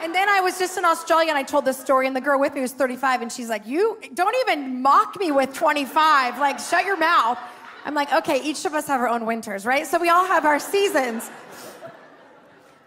And 0.00 0.14
then 0.14 0.28
I 0.28 0.40
was 0.40 0.58
just 0.58 0.78
in 0.78 0.84
Australia 0.84 1.30
and 1.30 1.38
I 1.38 1.42
told 1.42 1.64
this 1.64 1.78
story, 1.78 2.06
and 2.06 2.14
the 2.14 2.20
girl 2.20 2.38
with 2.38 2.54
me 2.54 2.60
was 2.60 2.72
35, 2.72 3.22
and 3.22 3.32
she's 3.32 3.48
like, 3.48 3.66
You 3.66 3.98
don't 4.14 4.36
even 4.42 4.80
mock 4.80 5.18
me 5.18 5.32
with 5.32 5.52
25. 5.54 6.38
Like, 6.38 6.58
shut 6.60 6.84
your 6.84 6.96
mouth. 6.96 7.38
I'm 7.84 7.94
like, 7.94 8.12
Okay, 8.12 8.40
each 8.42 8.64
of 8.64 8.74
us 8.74 8.86
have 8.86 9.00
our 9.00 9.08
own 9.08 9.26
winters, 9.26 9.66
right? 9.66 9.86
So 9.86 9.98
we 9.98 10.08
all 10.08 10.26
have 10.26 10.44
our 10.44 10.60
seasons. 10.60 11.28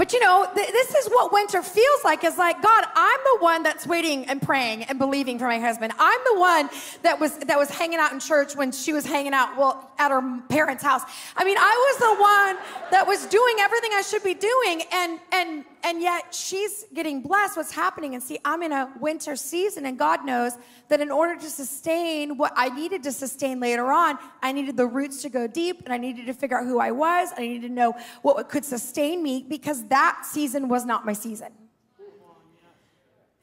But 0.02 0.14
you 0.14 0.20
know, 0.20 0.48
th- 0.56 0.72
this 0.72 0.96
is 0.96 1.10
what 1.10 1.32
winter 1.32 1.62
feels 1.62 2.04
like 2.04 2.24
is 2.24 2.36
like, 2.36 2.60
God, 2.64 2.86
I'm 2.96 3.20
the 3.24 3.38
one 3.44 3.62
that's 3.62 3.86
waiting 3.86 4.26
and 4.26 4.42
praying 4.42 4.86
and 4.86 4.98
believing 4.98 5.38
for 5.38 5.46
my 5.46 5.60
husband. 5.60 5.94
I'm 6.00 6.20
the 6.34 6.40
one 6.40 6.72
that 7.04 7.20
was 7.20 7.38
that 7.38 7.60
was 7.60 7.70
hanging 7.70 8.00
out 8.00 8.12
in 8.12 8.20
church 8.20 8.56
when 8.56 8.72
she 8.72 8.94
was 8.94 9.06
hanging 9.06 9.34
out 9.34 9.56
well 9.58 9.91
at 10.02 10.12
her 10.12 10.42
parents' 10.50 10.84
house. 10.84 11.04
I 11.38 11.44
mean, 11.44 11.58
I 11.58 11.74
was 11.88 11.98
the 12.08 12.16
one 12.22 12.92
that 12.92 13.06
was 13.08 13.26
doing 13.28 13.56
everything 13.60 13.92
I 13.94 14.02
should 14.02 14.24
be 14.24 14.34
doing 14.34 14.82
and 14.92 15.20
and 15.32 15.66
and 15.84 16.02
yet 16.02 16.34
she's 16.34 16.86
getting 16.94 17.22
blessed. 17.22 17.58
What's 17.58 17.72
happening 17.72 18.16
and 18.16 18.24
see 18.24 18.40
i'm 18.46 18.64
in 18.64 18.72
a 18.72 18.92
winter 19.00 19.36
season 19.36 19.86
and 19.86 19.98
god 19.98 20.26
knows 20.26 20.54
that 20.90 21.00
in 21.02 21.12
order 21.12 21.40
to 21.40 21.50
sustain 21.50 22.38
what 22.38 22.54
i 22.56 22.70
needed 22.70 23.04
to 23.04 23.12
sustain 23.12 23.60
later 23.60 23.92
on 23.92 24.18
i 24.42 24.52
needed 24.52 24.76
the 24.78 24.86
roots 24.86 25.22
to 25.22 25.30
go 25.30 25.48
deep 25.48 25.82
and 25.86 25.94
i 25.94 25.98
needed 25.98 26.26
to 26.26 26.34
figure 26.34 26.60
out 26.60 26.66
who 26.66 26.80
i 26.80 26.92
was. 26.92 27.30
I 27.38 27.42
needed 27.42 27.68
to 27.68 27.74
know 27.74 27.94
what 28.22 28.50
could 28.50 28.66
sustain 28.66 29.22
me 29.24 29.46
because 29.48 29.86
that 29.88 30.26
season 30.26 30.68
was 30.68 30.86
not 30.86 31.06
my 31.06 31.14
season 31.14 31.52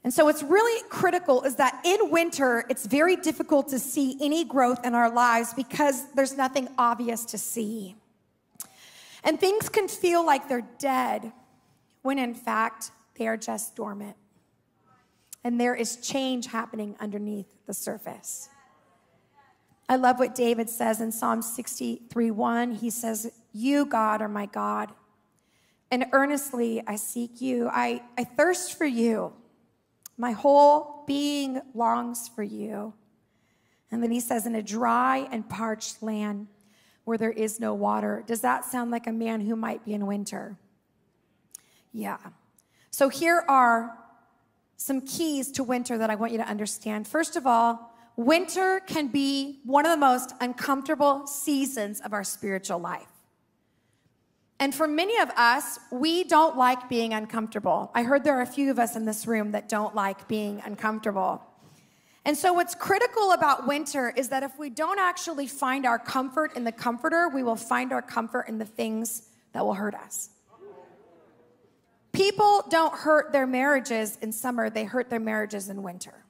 and 0.09 0.13
so 0.13 0.25
what's 0.25 0.41
really 0.41 0.81
critical 0.89 1.43
is 1.43 1.57
that 1.57 1.81
in 1.85 2.09
winter 2.09 2.65
it's 2.67 2.87
very 2.87 3.15
difficult 3.15 3.67
to 3.67 3.77
see 3.77 4.17
any 4.19 4.43
growth 4.43 4.83
in 4.83 4.95
our 4.95 5.13
lives 5.13 5.53
because 5.53 6.11
there's 6.13 6.35
nothing 6.35 6.67
obvious 6.79 7.25
to 7.25 7.37
see 7.37 7.95
and 9.23 9.39
things 9.39 9.69
can 9.69 9.87
feel 9.87 10.25
like 10.25 10.47
they're 10.49 10.67
dead 10.79 11.31
when 12.01 12.17
in 12.19 12.33
fact 12.33 12.91
they 13.17 13.27
are 13.27 13.37
just 13.37 13.75
dormant. 13.75 14.15
And 15.43 15.59
there 15.59 15.75
is 15.75 15.97
change 15.97 16.47
happening 16.47 16.95
underneath 16.99 17.47
the 17.65 17.73
surface. 17.73 18.49
I 19.87 19.95
love 19.95 20.19
what 20.19 20.35
David 20.35 20.69
says 20.69 21.01
in 21.01 21.11
Psalm 21.11 21.41
63 21.41 22.31
1. 22.31 22.71
He 22.71 22.89
says, 22.89 23.31
You, 23.53 23.85
God, 23.85 24.21
are 24.21 24.27
my 24.27 24.45
God. 24.45 24.91
And 25.91 26.05
earnestly 26.11 26.83
I 26.85 26.95
seek 26.95 27.41
you. 27.41 27.69
I, 27.71 28.01
I 28.17 28.23
thirst 28.23 28.77
for 28.77 28.85
you. 28.85 29.33
My 30.19 30.33
whole 30.33 31.05
being 31.07 31.61
longs 31.73 32.27
for 32.27 32.43
you. 32.43 32.93
And 33.89 34.03
then 34.03 34.11
he 34.11 34.19
says, 34.19 34.45
In 34.45 34.53
a 34.53 34.61
dry 34.61 35.29
and 35.31 35.49
parched 35.49 36.03
land 36.03 36.47
where 37.05 37.17
there 37.17 37.31
is 37.31 37.59
no 37.59 37.73
water. 37.73 38.23
Does 38.27 38.41
that 38.41 38.65
sound 38.65 38.91
like 38.91 39.07
a 39.07 39.13
man 39.13 39.41
who 39.41 39.55
might 39.55 39.85
be 39.85 39.93
in 39.93 40.05
winter? 40.05 40.57
Yeah. 41.93 42.17
So 42.91 43.07
here 43.07 43.45
are 43.47 43.97
some 44.75 45.01
keys 45.01 45.51
to 45.53 45.63
winter 45.63 45.97
that 45.97 46.09
I 46.09 46.15
want 46.15 46.33
you 46.33 46.37
to 46.39 46.47
understand. 46.47 47.07
First 47.07 47.37
of 47.37 47.47
all, 47.47 47.95
winter 48.17 48.81
can 48.81 49.07
be 49.07 49.61
one 49.63 49.85
of 49.85 49.91
the 49.91 49.97
most 49.97 50.33
uncomfortable 50.41 51.25
seasons 51.27 52.01
of 52.01 52.11
our 52.11 52.25
spiritual 52.25 52.79
life. 52.79 53.07
And 54.59 54.75
for 54.75 54.87
many 54.87 55.17
of 55.19 55.29
us, 55.31 55.79
we 55.89 56.25
don't 56.25 56.57
like 56.57 56.89
being 56.89 57.13
uncomfortable. 57.13 57.91
I 57.95 58.03
heard 58.03 58.25
there 58.25 58.37
are 58.37 58.41
a 58.41 58.47
few 58.47 58.69
of 58.71 58.77
us 58.77 58.95
in 58.95 59.05
this 59.05 59.25
room 59.25 59.51
that 59.51 59.69
don't 59.69 59.95
like 59.95 60.27
being 60.27 60.61
uncomfortable. 60.65 61.41
And 62.25 62.37
so, 62.37 62.51
what's 62.51 62.75
critical 62.75 63.31
about 63.31 63.65
winter 63.65 64.13
is 64.15 64.29
that 64.29 64.43
if 64.43 64.59
we 64.59 64.69
don't 64.69 64.99
actually 64.99 65.47
find 65.47 65.85
our 65.85 65.97
comfort 65.97 66.57
in 66.57 66.65
the 66.65 66.71
comforter, 66.73 67.29
we 67.29 67.41
will 67.41 67.55
find 67.55 67.93
our 67.93 68.01
comfort 68.01 68.49
in 68.49 68.57
the 68.57 68.65
things 68.65 69.29
that 69.53 69.65
will 69.65 69.73
hurt 69.73 69.95
us. 69.95 70.29
People 72.11 72.65
don't 72.69 72.93
hurt 72.93 73.31
their 73.31 73.47
marriages 73.47 74.17
in 74.21 74.33
summer, 74.33 74.69
they 74.69 74.83
hurt 74.83 75.09
their 75.09 75.19
marriages 75.21 75.69
in 75.69 75.81
winter. 75.81 76.25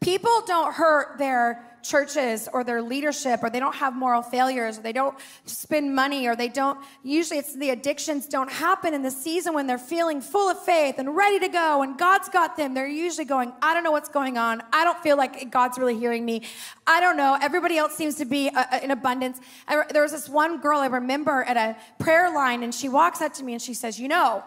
People 0.00 0.42
don't 0.46 0.74
hurt 0.74 1.18
their 1.18 1.71
churches 1.82 2.48
or 2.52 2.64
their 2.64 2.80
leadership 2.80 3.40
or 3.42 3.50
they 3.50 3.60
don't 3.60 3.74
have 3.74 3.94
moral 3.94 4.22
failures 4.22 4.78
or 4.78 4.82
they 4.82 4.92
don't 4.92 5.16
spend 5.44 5.94
money 5.94 6.26
or 6.26 6.36
they 6.36 6.48
don't 6.48 6.78
usually 7.02 7.38
it's 7.38 7.54
the 7.56 7.70
addictions 7.70 8.26
don't 8.26 8.50
happen 8.50 8.94
in 8.94 9.02
the 9.02 9.10
season 9.10 9.52
when 9.54 9.66
they're 9.66 9.78
feeling 9.78 10.20
full 10.20 10.48
of 10.48 10.58
faith 10.64 10.96
and 10.98 11.16
ready 11.16 11.38
to 11.38 11.48
go 11.48 11.82
and 11.82 11.98
God's 11.98 12.28
got 12.28 12.56
them. 12.56 12.74
They're 12.74 12.86
usually 12.86 13.24
going 13.24 13.52
I 13.60 13.74
don't 13.74 13.84
know 13.84 13.90
what's 13.90 14.08
going 14.08 14.38
on. 14.38 14.62
I 14.72 14.84
don't 14.84 14.98
feel 15.02 15.16
like 15.16 15.50
God's 15.50 15.78
really 15.78 15.98
hearing 15.98 16.24
me. 16.24 16.42
I 16.86 17.00
don't 17.00 17.16
know. 17.16 17.36
Everybody 17.40 17.76
else 17.78 17.94
seems 17.94 18.16
to 18.16 18.24
be 18.24 18.48
uh, 18.48 18.64
uh, 18.70 18.80
in 18.82 18.90
abundance. 18.90 19.40
I, 19.66 19.84
there 19.92 20.02
was 20.02 20.12
this 20.12 20.28
one 20.28 20.60
girl 20.60 20.78
I 20.78 20.86
remember 20.86 21.42
at 21.42 21.56
a 21.56 21.76
prayer 22.02 22.32
line 22.32 22.62
and 22.62 22.74
she 22.74 22.88
walks 22.88 23.20
up 23.20 23.34
to 23.34 23.44
me 23.44 23.54
and 23.54 23.62
she 23.62 23.74
says 23.74 23.98
you 23.98 24.08
know 24.08 24.44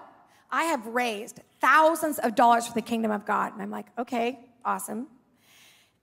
I 0.51 0.65
have 0.65 0.85
raised 0.87 1.41
thousands 1.59 2.19
of 2.19 2.35
dollars 2.35 2.67
for 2.67 2.73
the 2.73 2.81
kingdom 2.81 3.11
of 3.11 3.25
God. 3.25 3.53
And 3.53 3.61
I'm 3.61 3.71
like 3.71 3.87
okay 3.97 4.39
awesome 4.63 5.07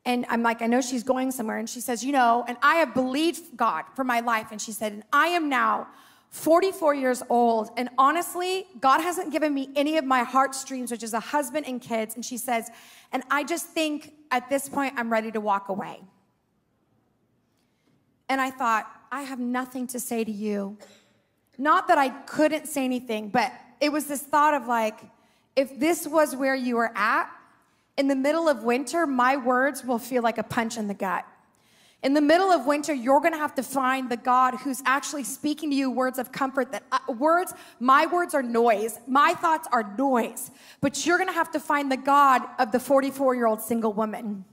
and 0.05 0.27
I'm 0.29 0.43
like, 0.43 0.63
I 0.63 0.67
know 0.67 0.81
she's 0.81 1.05
going 1.05 1.31
somewhere. 1.31 1.59
And 1.59 1.69
she 1.69 1.81
says, 1.81 2.05
You 2.05 2.13
know, 2.13 2.45
and 2.47 2.57
I 2.63 2.77
have 2.77 2.95
believed 2.95 3.57
God 3.57 3.85
for 3.95 4.05
my 4.05 4.21
life. 4.21 4.49
And 4.51 4.61
she 4.61 4.73
said, 4.73 4.93
And 4.93 5.05
I 5.13 5.29
am 5.29 5.49
now 5.49 5.89
44 6.31 6.95
years 6.95 7.23
old. 7.29 7.71
And 7.77 7.89
honestly, 7.99 8.67
God 8.81 9.01
hasn't 9.01 9.31
given 9.31 9.55
me 9.55 9.69
any 9.77 9.99
of 9.99 10.05
my 10.05 10.25
heartstrings, 10.25 10.91
which 10.91 11.03
is 11.03 11.13
a 11.13 11.21
husband 11.21 11.67
and 11.67 11.81
kids. 11.81 12.17
And 12.17 12.25
she 12.25 12.37
says, 12.37 12.69
And 13.13 13.23
I 13.31 13.45
just 13.45 13.67
think 13.67 14.13
at 14.31 14.49
this 14.49 14.69
point, 14.69 14.95
I'm 14.97 15.13
ready 15.13 15.31
to 15.31 15.41
walk 15.41 15.69
away. 15.69 16.01
And 18.29 18.41
I 18.41 18.51
thought, 18.51 18.91
I 19.13 19.23
have 19.23 19.39
nothing 19.39 19.87
to 19.89 20.01
say 20.01 20.25
to 20.25 20.33
you. 20.33 20.79
Not 21.59 21.87
that 21.89 21.99
I 21.99 22.09
couldn't 22.09 22.67
say 22.67 22.85
anything, 22.85 23.29
but 23.29 23.53
it 23.81 23.93
was 23.93 24.07
this 24.07 24.23
thought 24.23 24.55
of 24.55 24.67
like, 24.67 24.99
if 25.55 25.79
this 25.79 26.09
was 26.09 26.35
where 26.35 26.55
you 26.55 26.77
were 26.77 26.91
at, 26.97 27.31
in 28.03 28.09
the 28.09 28.17
middle 28.17 28.49
of 28.49 28.65
winter, 28.65 29.07
my 29.07 29.37
words 29.37 29.85
will 29.85 30.01
feel 30.01 30.25
like 30.25 30.37
a 30.37 30.43
punch 30.43 30.77
in 30.77 30.89
the 30.89 30.95
gut. 30.95 31.25
In 32.03 32.15
the 32.15 32.21
middle 32.21 32.51
of 32.51 32.67
winter, 32.67 32.93
you're 32.93 33.21
gonna 33.21 33.37
have 33.37 33.55
to 33.55 33.63
find 33.63 34.11
the 34.11 34.17
God 34.17 34.57
who's 34.57 34.83
actually 34.85 35.23
speaking 35.23 35.71
to 35.71 35.77
you 35.77 35.89
words 35.89 36.19
of 36.19 36.33
comfort 36.33 36.73
that 36.73 36.83
uh, 36.91 36.99
words, 37.13 37.55
my 37.79 38.07
words 38.07 38.35
are 38.35 38.43
noise, 38.43 38.99
my 39.07 39.35
thoughts 39.35 39.69
are 39.71 39.95
noise, 39.97 40.51
but 40.81 41.07
you're 41.07 41.17
gonna 41.17 41.33
have 41.33 41.53
to 41.53 41.61
find 41.61 41.93
the 41.93 41.97
God 41.97 42.43
of 42.59 42.73
the 42.73 42.81
44 42.81 43.37
year 43.37 43.47
old 43.47 43.61
single 43.61 43.93
woman 43.93 44.45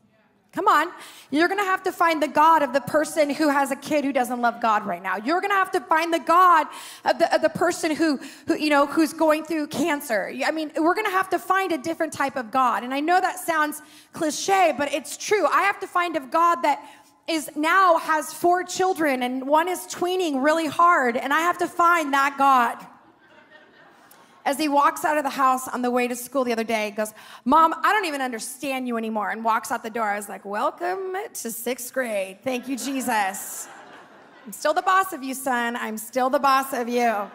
Come 0.51 0.68
on. 0.68 0.88
You're 1.29 1.48
going 1.48 1.60
to 1.60 1.65
have 1.65 1.84
to 1.84 1.91
find 1.91 2.24
the 2.24 2.27
God 2.27 2.63
of 2.63 2.74
the 2.74 2.82
person 2.82 3.29
who 3.29 3.50
has 3.50 3.70
a 3.70 3.75
kid 3.75 4.03
who 4.03 4.12
doesn't 4.12 4.41
love 4.41 4.60
God 4.60 4.84
right 4.84 5.01
now. 5.01 5.18
You're 5.18 5.41
going 5.41 5.51
to 5.51 5.56
have 5.56 5.72
to 5.72 5.79
find 5.82 6.12
the 6.12 6.20
God 6.20 6.65
of 7.06 7.20
the, 7.20 7.36
of 7.36 7.44
the 7.44 7.50
person 7.50 7.96
who, 7.96 8.20
who, 8.48 8.58
you 8.58 8.72
know, 8.72 8.88
who's 8.88 9.13
going 9.13 9.44
through 9.44 9.68
cancer. 9.68 10.34
I 10.44 10.50
mean, 10.50 10.72
we're 10.75 10.96
going 10.96 11.06
to 11.06 11.12
have 11.12 11.29
to 11.29 11.39
find 11.39 11.72
a 11.72 11.77
different 11.77 12.13
type 12.13 12.36
of 12.36 12.50
God. 12.50 12.84
And 12.84 12.96
I 12.96 13.00
know 13.00 13.22
that 13.22 13.38
sounds 13.38 13.84
cliche, 14.12 14.74
but 14.75 14.91
it's 14.91 15.18
true. 15.18 15.46
I 15.46 15.62
have 15.62 15.79
to 15.82 15.88
find 15.88 16.18
a 16.18 16.20
God 16.20 16.63
that 16.63 16.84
is 17.27 17.51
now 17.56 18.00
has 18.00 18.34
four 18.34 18.63
children 18.63 19.22
and 19.22 19.48
one 19.48 19.68
is 19.68 19.82
tweening 19.82 20.44
really 20.44 20.65
hard. 20.65 21.15
And 21.15 21.32
I 21.32 21.41
have 21.41 21.60
to 21.60 21.68
find 21.68 22.12
that 22.13 22.38
God 22.39 22.84
as 24.46 24.58
he 24.58 24.67
walks 24.67 25.03
out 25.05 25.17
of 25.17 25.24
the 25.24 25.29
house 25.29 25.67
on 25.67 25.81
the 25.81 25.91
way 25.91 26.08
to 26.08 26.15
school 26.15 26.43
the 26.43 26.51
other 26.51 26.63
day, 26.63 26.91
goes, 26.91 27.13
Mom, 27.46 27.74
I 27.84 27.93
don't 27.93 28.05
even 28.05 28.22
understand 28.22 28.88
you 28.88 28.98
anymore, 28.98 29.29
and 29.31 29.43
walks 29.43 29.72
out 29.72 29.84
the 29.84 29.89
door. 29.89 30.03
I 30.03 30.15
was 30.15 30.29
like, 30.29 30.46
Welcome 30.46 31.13
to 31.34 31.51
sixth 31.51 31.93
grade. 31.93 32.39
Thank 32.43 32.67
you, 32.67 32.77
Jesus. 32.77 33.67
I'm 34.46 34.53
still 34.53 34.74
the 34.74 34.81
boss 34.81 35.13
of 35.13 35.24
you, 35.24 35.34
son. 35.34 35.75
I'm 35.75 35.98
still 35.98 36.29
the 36.29 36.39
boss 36.39 36.74
of 36.74 36.89
you. 36.89 37.29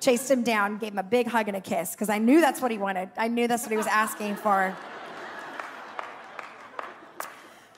Chased 0.00 0.30
him 0.30 0.42
down, 0.42 0.78
gave 0.78 0.92
him 0.92 0.98
a 0.98 1.04
big 1.04 1.28
hug 1.28 1.48
and 1.48 1.56
a 1.56 1.60
kiss, 1.60 1.92
because 1.92 2.08
I 2.08 2.18
knew 2.18 2.40
that's 2.40 2.60
what 2.60 2.70
he 2.70 2.78
wanted. 2.78 3.08
I 3.16 3.28
knew 3.28 3.46
that's 3.46 3.62
what 3.62 3.70
he 3.70 3.76
was 3.76 3.86
asking 3.86 4.36
for. 4.36 4.76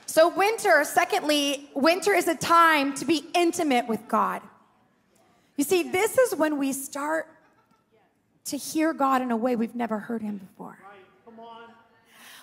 So, 0.07 0.29
winter, 0.29 0.83
secondly, 0.85 1.69
winter 1.75 2.13
is 2.13 2.27
a 2.27 2.35
time 2.35 2.93
to 2.95 3.05
be 3.05 3.25
intimate 3.35 3.87
with 3.87 4.07
God. 4.07 4.41
You 5.57 5.63
see, 5.63 5.83
this 5.83 6.17
is 6.17 6.35
when 6.35 6.57
we 6.57 6.73
start 6.73 7.27
to 8.45 8.57
hear 8.57 8.93
God 8.93 9.21
in 9.21 9.31
a 9.31 9.37
way 9.37 9.55
we've 9.55 9.75
never 9.75 9.99
heard 9.99 10.21
him 10.21 10.37
before. 10.37 10.77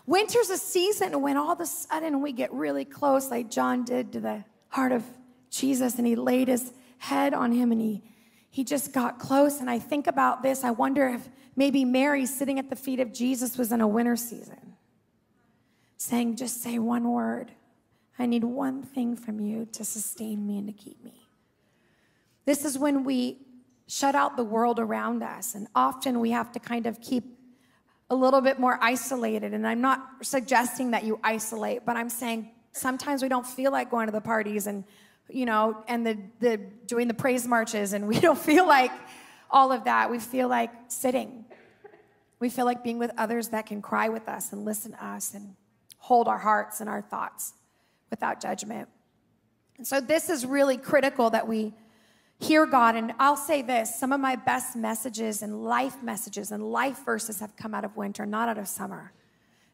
Winter's 0.05 0.51
a 0.51 0.59
season 0.59 1.21
when 1.23 1.37
all 1.37 1.53
of 1.53 1.61
a 1.61 1.67
sudden 1.67 2.21
we 2.21 2.33
get 2.33 2.53
really 2.53 2.85
close, 2.85 3.31
like 3.31 3.51
John 3.51 3.85
did 3.85 4.13
to 4.13 4.21
the 4.21 4.45
heart 4.69 4.91
of 4.91 5.05
Jesus, 5.51 5.97
and 5.97 6.07
he 6.07 6.17
laid 6.17 6.49
his 6.49 6.73
head 6.99 7.35
on 7.35 7.53
him 7.53 7.71
and 7.71 7.81
he, 7.81 8.03
he 8.51 8.65
just 8.65 8.93
got 8.93 9.19
close. 9.19 9.61
And 9.61 9.71
I 9.71 9.79
think 9.79 10.09
about 10.09 10.43
this. 10.43 10.65
I 10.65 10.73
wonder 10.73 11.09
if 11.09 11.29
maybe 11.55 11.85
Mary 11.85 12.27
sitting 12.27 12.59
at 12.59 12.69
the 12.69 12.77
feet 12.77 12.99
of 12.99 13.13
Jesus 13.13 13.57
was 13.57 13.71
in 13.71 13.81
a 13.81 13.87
winter 13.87 14.17
season, 14.17 14.75
saying, 15.99 16.37
Just 16.37 16.63
say 16.63 16.79
one 16.79 17.09
word. 17.11 17.53
I 18.19 18.27
need 18.27 18.45
one 18.45 18.83
thing 18.83 19.17
from 19.17 19.41
you 19.41 19.67
to 19.73 19.85
sustain 19.85 20.47
me 20.47 20.59
and 20.59 20.67
to 20.67 20.73
keep 20.73 21.03
me. 21.03 21.29
This 22.45 22.65
is 22.65 22.79
when 22.79 23.05
we 23.05 23.39
shut 23.93 24.15
out 24.15 24.39
the 24.39 24.45
world 24.45 24.79
around 24.79 25.23
us, 25.23 25.55
and 25.55 25.69
often 25.75 26.19
we 26.19 26.31
have 26.31 26.51
to 26.51 26.59
kind 26.59 26.87
of 26.87 26.99
keep 27.03 27.25
a 28.09 28.15
little 28.15 28.41
bit 28.41 28.59
more 28.59 28.79
isolated. 28.81 29.53
And 29.53 29.67
I'm 29.67 29.83
not 29.83 30.01
suggesting 30.23 30.93
that 30.93 31.05
you 31.05 31.21
isolate, 31.23 31.85
but 31.85 31.95
I'm 31.95 32.09
saying 32.09 32.51
sometimes 32.73 33.23
we 33.23 33.29
don't 33.29 33.47
feel 33.47 33.71
like 33.71 33.91
going 33.91 34.07
to 34.07 34.13
the 34.13 34.23
parties 34.23 34.67
and 34.67 34.85
you 35.29 35.45
know 35.45 35.85
and 35.89 36.07
the, 36.07 36.19
the 36.41 36.57
doing 36.87 37.07
the 37.07 37.15
praise 37.15 37.47
marches 37.47 37.93
and 37.93 38.09
we 38.13 38.19
don't 38.19 38.39
feel 38.39 38.67
like 38.67 38.93
all 39.51 39.73
of 39.73 39.85
that. 39.85 40.11
We 40.11 40.19
feel 40.19 40.49
like 40.49 40.71
sitting. 40.89 41.45
We 42.41 42.49
feel 42.49 42.65
like 42.65 42.83
being 42.83 42.99
with 42.99 43.13
others 43.19 43.49
that 43.49 43.67
can 43.67 43.83
cry 43.83 44.09
with 44.09 44.27
us 44.27 44.53
and 44.53 44.65
listen 44.65 44.93
to 44.93 45.05
us 45.05 45.35
and 45.35 45.55
hold 45.99 46.29
our 46.29 46.39
hearts 46.39 46.81
and 46.81 46.89
our 46.89 47.03
thoughts 47.03 47.53
without 48.09 48.41
judgment. 48.41 48.89
And 49.77 49.87
so 49.87 50.01
this 50.01 50.31
is 50.31 50.47
really 50.47 50.79
critical 50.79 51.29
that 51.31 51.47
we 51.47 51.75
hear 52.43 52.67
God. 52.67 52.97
And 52.97 53.13
I'll 53.19 53.37
say 53.37 53.63
this 53.63 53.99
some 53.99 54.13
of 54.13 54.21
my 54.21 54.37
best 54.37 54.77
messages 54.77 55.43
and 55.43 55.65
life 55.65 56.03
messages 56.03 56.53
and 56.53 56.63
life 56.63 57.05
verses 57.05 57.41
have 57.41 57.57
come 57.57 57.75
out 57.75 57.85
of 57.85 57.97
winter, 57.97 58.27
not 58.27 58.49
out 58.49 58.59
of 58.59 58.69
summer. 58.69 59.13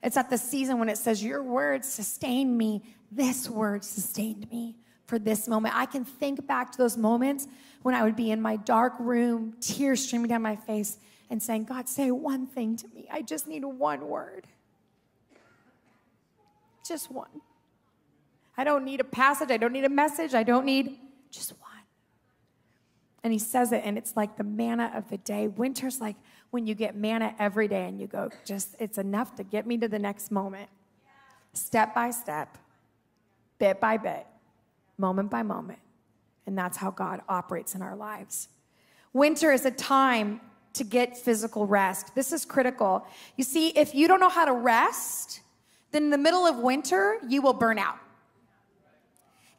It's 0.02 0.16
at 0.16 0.30
the 0.30 0.38
season 0.38 0.78
when 0.78 0.88
it 0.88 0.98
says, 0.98 1.22
Your 1.22 1.42
words 1.42 1.88
sustain 1.88 2.56
me. 2.56 2.82
This 3.10 3.48
word 3.48 3.84
sustained 3.84 4.50
me 4.50 4.76
for 5.06 5.18
this 5.18 5.48
moment. 5.48 5.74
I 5.74 5.86
can 5.86 6.04
think 6.04 6.46
back 6.46 6.70
to 6.72 6.78
those 6.78 6.96
moments 6.96 7.48
when 7.82 7.94
I 7.94 8.02
would 8.02 8.16
be 8.16 8.30
in 8.30 8.40
my 8.40 8.56
dark 8.56 8.94
room, 8.98 9.54
tears 9.60 10.04
streaming 10.04 10.28
down 10.28 10.42
my 10.42 10.56
face, 10.56 10.98
and 11.30 11.42
saying, 11.42 11.64
God, 11.64 11.88
say 11.88 12.10
one 12.10 12.46
thing 12.46 12.76
to 12.76 12.88
me. 12.88 13.08
I 13.10 13.22
just 13.22 13.48
need 13.48 13.64
one 13.64 14.08
word. 14.08 14.46
Just 16.86 17.10
one. 17.10 17.40
I 18.56 18.64
don't 18.64 18.84
need 18.84 19.00
a 19.00 19.04
passage. 19.04 19.50
I 19.50 19.56
don't 19.56 19.72
need 19.72 19.84
a 19.84 19.90
message. 19.90 20.34
I 20.34 20.42
don't 20.42 20.64
need 20.64 20.98
just 21.30 21.52
one. 21.60 21.67
And 23.24 23.32
he 23.32 23.38
says 23.38 23.72
it, 23.72 23.82
and 23.84 23.98
it's 23.98 24.16
like 24.16 24.36
the 24.36 24.44
manna 24.44 24.92
of 24.94 25.10
the 25.10 25.18
day. 25.18 25.48
Winter's 25.48 26.00
like 26.00 26.16
when 26.50 26.66
you 26.66 26.74
get 26.74 26.94
manna 26.96 27.34
every 27.38 27.68
day 27.68 27.84
and 27.86 28.00
you 28.00 28.06
go, 28.06 28.30
just, 28.44 28.76
it's 28.78 28.96
enough 28.96 29.34
to 29.36 29.42
get 29.42 29.66
me 29.66 29.76
to 29.78 29.88
the 29.88 29.98
next 29.98 30.30
moment. 30.30 30.68
Step 31.52 31.94
by 31.94 32.10
step, 32.10 32.56
bit 33.58 33.80
by 33.80 33.96
bit, 33.96 34.26
moment 34.96 35.30
by 35.30 35.42
moment. 35.42 35.80
And 36.46 36.56
that's 36.56 36.76
how 36.78 36.90
God 36.90 37.20
operates 37.28 37.74
in 37.74 37.82
our 37.82 37.96
lives. 37.96 38.48
Winter 39.12 39.52
is 39.52 39.66
a 39.66 39.70
time 39.70 40.40
to 40.74 40.84
get 40.84 41.18
physical 41.18 41.66
rest. 41.66 42.14
This 42.14 42.32
is 42.32 42.44
critical. 42.44 43.06
You 43.36 43.44
see, 43.44 43.68
if 43.70 43.94
you 43.94 44.06
don't 44.06 44.20
know 44.20 44.28
how 44.28 44.44
to 44.44 44.52
rest, 44.52 45.40
then 45.90 46.04
in 46.04 46.10
the 46.10 46.18
middle 46.18 46.46
of 46.46 46.58
winter, 46.58 47.18
you 47.28 47.42
will 47.42 47.52
burn 47.52 47.78
out. 47.78 47.98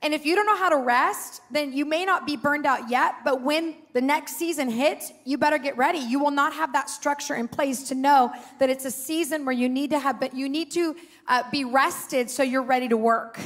And 0.01 0.13
if 0.13 0.25
you 0.25 0.33
don't 0.35 0.45
know 0.45 0.55
how 0.55 0.69
to 0.69 0.77
rest, 0.77 1.41
then 1.51 1.73
you 1.73 1.83
may 1.83 2.05
not 2.05 2.25
be 2.25 2.37
burned 2.37 2.65
out 2.65 2.89
yet, 2.89 3.15
but 3.25 3.41
when 3.41 3.75
the 3.91 3.99
next 3.99 4.37
season 4.37 4.69
hits, 4.69 5.11
you 5.25 5.37
better 5.37 5.57
get 5.57 5.75
ready. 5.75 5.99
You 5.99 6.19
will 6.19 6.31
not 6.31 6.53
have 6.53 6.71
that 6.71 6.89
structure 6.89 7.35
in 7.35 7.49
place 7.49 7.83
to 7.89 7.95
know 7.95 8.31
that 8.59 8.69
it's 8.69 8.85
a 8.85 8.91
season 8.91 9.43
where 9.43 9.53
you 9.53 9.67
need 9.67 9.89
to 9.89 9.99
have, 9.99 10.19
but 10.19 10.33
you 10.33 10.47
need 10.47 10.71
to 10.71 10.95
uh, 11.27 11.43
be 11.51 11.65
rested 11.65 12.29
so 12.29 12.43
you're 12.43 12.63
ready 12.63 12.87
to 12.87 12.95
work. 12.95 13.39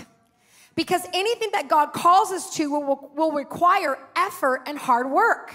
Because 0.76 1.02
anything 1.14 1.50
that 1.54 1.70
God 1.70 1.92
calls 1.92 2.32
us 2.32 2.56
to 2.56 2.70
will, 2.70 3.12
will 3.16 3.32
require 3.32 3.98
effort 4.16 4.62
and 4.68 4.78
hard 4.78 5.10
work. 5.10 5.54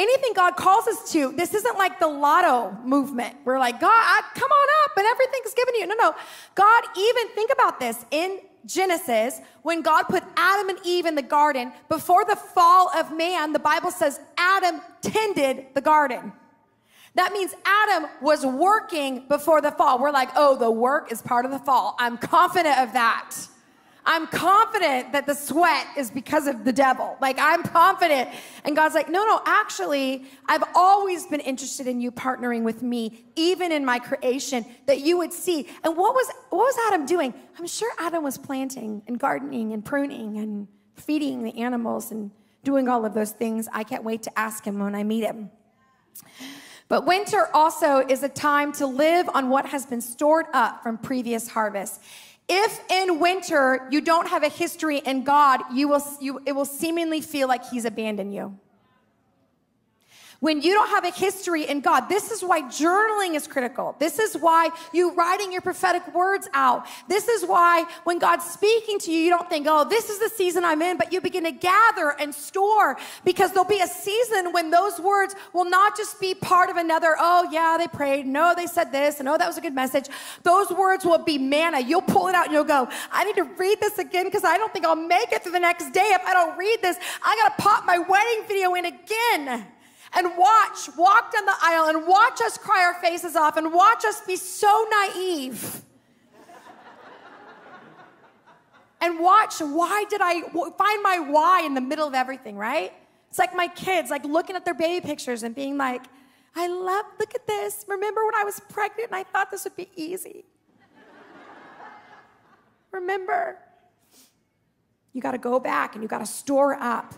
Anything 0.00 0.32
God 0.32 0.56
calls 0.56 0.86
us 0.86 1.12
to, 1.12 1.32
this 1.32 1.52
isn't 1.52 1.76
like 1.76 2.00
the 2.00 2.08
lotto 2.08 2.74
movement. 2.82 3.36
We're 3.44 3.58
like, 3.58 3.78
God, 3.80 3.90
I, 3.90 4.22
come 4.34 4.50
on 4.50 4.68
up 4.84 4.96
and 4.96 5.06
everything's 5.06 5.52
given 5.52 5.74
to 5.74 5.80
you. 5.80 5.86
No, 5.88 5.94
no. 5.94 6.14
God, 6.54 6.84
even 6.96 7.28
think 7.34 7.52
about 7.52 7.78
this 7.78 8.02
in 8.10 8.40
Genesis, 8.64 9.42
when 9.60 9.82
God 9.82 10.04
put 10.04 10.22
Adam 10.38 10.70
and 10.70 10.78
Eve 10.86 11.04
in 11.04 11.16
the 11.16 11.22
garden, 11.22 11.70
before 11.90 12.24
the 12.24 12.36
fall 12.36 12.90
of 12.96 13.14
man, 13.14 13.52
the 13.52 13.58
Bible 13.58 13.90
says 13.90 14.18
Adam 14.38 14.80
tended 15.02 15.66
the 15.74 15.82
garden. 15.82 16.32
That 17.16 17.34
means 17.34 17.52
Adam 17.66 18.08
was 18.22 18.46
working 18.46 19.28
before 19.28 19.60
the 19.60 19.70
fall. 19.70 19.98
We're 19.98 20.12
like, 20.12 20.30
oh, 20.34 20.56
the 20.56 20.70
work 20.70 21.12
is 21.12 21.20
part 21.20 21.44
of 21.44 21.50
the 21.50 21.58
fall. 21.58 21.94
I'm 21.98 22.16
confident 22.16 22.78
of 22.78 22.94
that. 22.94 23.36
I'm 24.06 24.26
confident 24.26 25.12
that 25.12 25.26
the 25.26 25.34
sweat 25.34 25.86
is 25.96 26.10
because 26.10 26.46
of 26.46 26.64
the 26.64 26.72
devil. 26.72 27.16
Like, 27.20 27.38
I'm 27.38 27.62
confident. 27.62 28.30
And 28.64 28.74
God's 28.74 28.94
like, 28.94 29.08
no, 29.08 29.24
no, 29.24 29.40
actually, 29.46 30.24
I've 30.46 30.64
always 30.74 31.26
been 31.26 31.40
interested 31.40 31.86
in 31.86 32.00
you 32.00 32.10
partnering 32.10 32.62
with 32.62 32.82
me, 32.82 33.24
even 33.36 33.72
in 33.72 33.84
my 33.84 33.98
creation, 33.98 34.64
that 34.86 35.00
you 35.00 35.18
would 35.18 35.32
see. 35.32 35.68
And 35.84 35.96
what 35.96 36.14
was, 36.14 36.26
what 36.50 36.64
was 36.64 36.76
Adam 36.88 37.06
doing? 37.06 37.34
I'm 37.58 37.66
sure 37.66 37.92
Adam 37.98 38.24
was 38.24 38.38
planting 38.38 39.02
and 39.06 39.18
gardening 39.18 39.72
and 39.72 39.84
pruning 39.84 40.38
and 40.38 40.68
feeding 40.96 41.42
the 41.42 41.58
animals 41.60 42.10
and 42.10 42.30
doing 42.64 42.88
all 42.88 43.04
of 43.04 43.14
those 43.14 43.32
things. 43.32 43.68
I 43.72 43.84
can't 43.84 44.04
wait 44.04 44.22
to 44.24 44.38
ask 44.38 44.64
him 44.64 44.78
when 44.78 44.94
I 44.94 45.04
meet 45.04 45.24
him. 45.24 45.50
But 46.88 47.06
winter 47.06 47.48
also 47.54 47.98
is 47.98 48.24
a 48.24 48.28
time 48.28 48.72
to 48.72 48.86
live 48.86 49.28
on 49.32 49.48
what 49.48 49.66
has 49.66 49.86
been 49.86 50.00
stored 50.00 50.46
up 50.52 50.82
from 50.82 50.98
previous 50.98 51.48
harvests. 51.48 52.00
If 52.52 52.80
in 52.90 53.20
winter 53.20 53.86
you 53.92 54.00
don't 54.00 54.26
have 54.26 54.42
a 54.42 54.48
history 54.48 54.98
in 54.98 55.22
God, 55.22 55.60
you 55.72 55.86
will, 55.86 56.02
you, 56.20 56.40
it 56.44 56.52
will 56.52 56.64
seemingly 56.64 57.20
feel 57.20 57.46
like 57.46 57.64
He's 57.70 57.84
abandoned 57.84 58.34
you. 58.34 58.58
When 60.40 60.62
you 60.62 60.72
don't 60.72 60.88
have 60.88 61.04
a 61.04 61.10
history 61.10 61.64
in 61.64 61.82
God, 61.82 62.08
this 62.08 62.30
is 62.30 62.42
why 62.42 62.62
journaling 62.62 63.34
is 63.34 63.46
critical. 63.46 63.94
This 63.98 64.18
is 64.18 64.34
why 64.34 64.70
you 64.90 65.12
writing 65.12 65.52
your 65.52 65.60
prophetic 65.60 66.14
words 66.14 66.48
out. 66.54 66.86
This 67.08 67.28
is 67.28 67.44
why 67.44 67.84
when 68.04 68.18
God's 68.18 68.46
speaking 68.46 68.98
to 69.00 69.12
you, 69.12 69.20
you 69.20 69.28
don't 69.28 69.50
think, 69.50 69.66
oh, 69.68 69.86
this 69.86 70.08
is 70.08 70.18
the 70.18 70.30
season 70.30 70.64
I'm 70.64 70.80
in, 70.80 70.96
but 70.96 71.12
you 71.12 71.20
begin 71.20 71.44
to 71.44 71.52
gather 71.52 72.16
and 72.18 72.34
store 72.34 72.96
because 73.22 73.50
there'll 73.52 73.68
be 73.68 73.82
a 73.82 73.86
season 73.86 74.50
when 74.54 74.70
those 74.70 74.98
words 74.98 75.34
will 75.52 75.68
not 75.68 75.94
just 75.94 76.18
be 76.18 76.34
part 76.34 76.70
of 76.70 76.76
another, 76.76 77.16
oh, 77.18 77.46
yeah, 77.52 77.76
they 77.78 77.86
prayed. 77.86 78.26
No, 78.26 78.54
they 78.56 78.66
said 78.66 78.92
this. 78.92 79.20
And 79.20 79.28
oh, 79.28 79.36
that 79.36 79.46
was 79.46 79.58
a 79.58 79.60
good 79.60 79.74
message. 79.74 80.06
Those 80.42 80.70
words 80.70 81.04
will 81.04 81.18
be 81.18 81.36
manna. 81.36 81.80
You'll 81.80 82.00
pull 82.00 82.28
it 82.28 82.34
out 82.34 82.46
and 82.46 82.54
you'll 82.54 82.64
go, 82.64 82.88
I 83.12 83.24
need 83.24 83.36
to 83.36 83.44
read 83.44 83.78
this 83.80 83.98
again 83.98 84.24
because 84.24 84.44
I 84.44 84.56
don't 84.56 84.72
think 84.72 84.86
I'll 84.86 84.96
make 84.96 85.32
it 85.32 85.42
through 85.42 85.52
the 85.52 85.60
next 85.60 85.90
day 85.90 86.12
if 86.14 86.24
I 86.24 86.32
don't 86.32 86.56
read 86.56 86.78
this. 86.80 86.96
I 87.22 87.36
got 87.36 87.58
to 87.58 87.62
pop 87.62 87.84
my 87.84 87.98
wedding 87.98 88.48
video 88.48 88.72
in 88.72 88.86
again 88.86 89.66
and 90.12 90.36
watch, 90.36 90.88
walk 90.96 91.32
down 91.32 91.46
the 91.46 91.54
aisle 91.62 91.86
and 91.86 92.06
watch 92.06 92.40
us 92.42 92.58
cry 92.58 92.84
our 92.84 93.00
faces 93.00 93.36
off 93.36 93.56
and 93.56 93.72
watch 93.72 94.04
us 94.04 94.20
be 94.22 94.36
so 94.36 94.86
naive. 94.90 95.82
and 99.00 99.20
watch, 99.20 99.60
why 99.60 100.04
did 100.10 100.20
I 100.22 100.42
find 100.42 101.02
my 101.02 101.18
why 101.18 101.62
in 101.64 101.74
the 101.74 101.80
middle 101.80 102.06
of 102.06 102.14
everything, 102.14 102.56
right? 102.56 102.92
It's 103.28 103.38
like 103.38 103.54
my 103.54 103.68
kids, 103.68 104.10
like 104.10 104.24
looking 104.24 104.56
at 104.56 104.64
their 104.64 104.74
baby 104.74 105.06
pictures 105.06 105.44
and 105.44 105.54
being 105.54 105.78
like, 105.78 106.02
I 106.56 106.66
love, 106.66 107.06
look 107.20 107.34
at 107.34 107.46
this. 107.46 107.84
Remember 107.86 108.24
when 108.24 108.34
I 108.34 108.42
was 108.42 108.60
pregnant 108.68 109.10
and 109.10 109.16
I 109.16 109.22
thought 109.22 109.50
this 109.52 109.64
would 109.64 109.76
be 109.76 109.88
easy? 109.94 110.44
Remember? 112.90 113.56
You 115.12 115.20
got 115.20 115.32
to 115.32 115.38
go 115.38 115.60
back 115.60 115.94
and 115.94 116.02
you 116.02 116.08
got 116.08 116.18
to 116.18 116.26
store 116.26 116.74
up. 116.74 117.14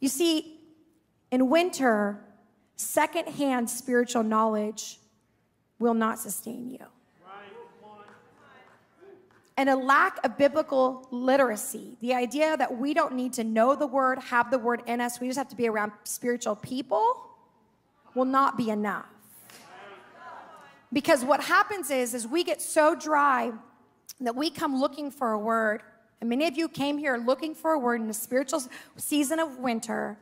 You 0.00 0.08
see, 0.08 0.60
in 1.30 1.48
winter, 1.48 2.20
secondhand 2.76 3.68
spiritual 3.68 4.22
knowledge 4.22 4.98
will 5.78 5.94
not 5.94 6.18
sustain 6.18 6.70
you. 6.70 6.84
And 9.58 9.70
a 9.70 9.76
lack 9.76 10.22
of 10.22 10.36
biblical 10.36 11.08
literacy, 11.10 11.96
the 12.02 12.12
idea 12.12 12.58
that 12.58 12.76
we 12.76 12.92
don't 12.92 13.14
need 13.14 13.32
to 13.34 13.44
know 13.44 13.74
the 13.74 13.86
word, 13.86 14.18
have 14.18 14.50
the 14.50 14.58
word 14.58 14.82
in 14.86 15.00
us, 15.00 15.18
we 15.18 15.28
just 15.28 15.38
have 15.38 15.48
to 15.48 15.56
be 15.56 15.66
around 15.66 15.92
spiritual 16.04 16.56
people, 16.56 17.22
will 18.14 18.26
not 18.26 18.58
be 18.58 18.68
enough. 18.68 19.06
Because 20.92 21.24
what 21.24 21.40
happens 21.40 21.90
is, 21.90 22.12
is 22.12 22.26
we 22.26 22.44
get 22.44 22.60
so 22.60 22.94
dry 22.94 23.52
that 24.20 24.36
we 24.36 24.50
come 24.50 24.78
looking 24.78 25.10
for 25.10 25.32
a 25.32 25.38
word. 25.38 25.82
And 26.20 26.28
many 26.30 26.46
of 26.46 26.56
you 26.56 26.68
came 26.68 26.98
here 26.98 27.16
looking 27.16 27.54
for 27.54 27.72
a 27.72 27.78
word 27.78 28.00
in 28.00 28.08
the 28.08 28.14
spiritual 28.14 28.62
season 28.96 29.38
of 29.38 29.58
winter, 29.58 30.18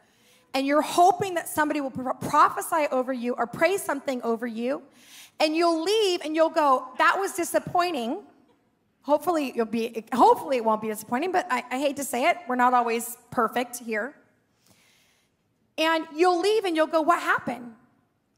and 0.55 0.67
you're 0.67 0.83
hoping 0.83 1.35
that 1.35 1.49
somebody 1.49 1.81
will 1.81 1.91
prophesy 1.91 2.87
over 2.91 3.13
you 3.13 3.35
or 3.35 3.47
pray 3.47 3.77
something 3.77 4.23
over 4.23 4.47
you, 4.47 4.83
and 5.41 5.57
you'll 5.57 5.83
leave 5.83 6.21
and 6.23 6.35
you'll 6.37 6.51
go, 6.51 6.87
That 6.99 7.19
was 7.19 7.33
disappointing. 7.33 8.23
Hopefully, 9.03 9.53
you'll 9.55 9.67
be, 9.67 10.05
hopefully, 10.15 10.57
it 10.57 10.65
won't 10.65 10.81
be 10.81 10.89
disappointing, 10.89 11.33
but 11.33 11.47
I, 11.51 11.63
I 11.71 11.79
hate 11.79 11.97
to 11.97 12.05
say 12.05 12.31
it, 12.31 12.39
we're 12.49 12.55
not 12.55 12.73
always 12.73 13.19
perfect 13.31 13.79
here. 13.79 14.15
And 15.77 16.07
you'll 16.15 16.41
leave 16.41 16.65
and 16.65 16.75
you'll 16.77 16.87
go, 16.87 17.03
What 17.03 17.21
happened? 17.21 17.75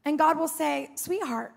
And 0.05 0.19
God 0.19 0.39
will 0.39 0.49
say, 0.49 0.91
Sweetheart, 0.95 1.53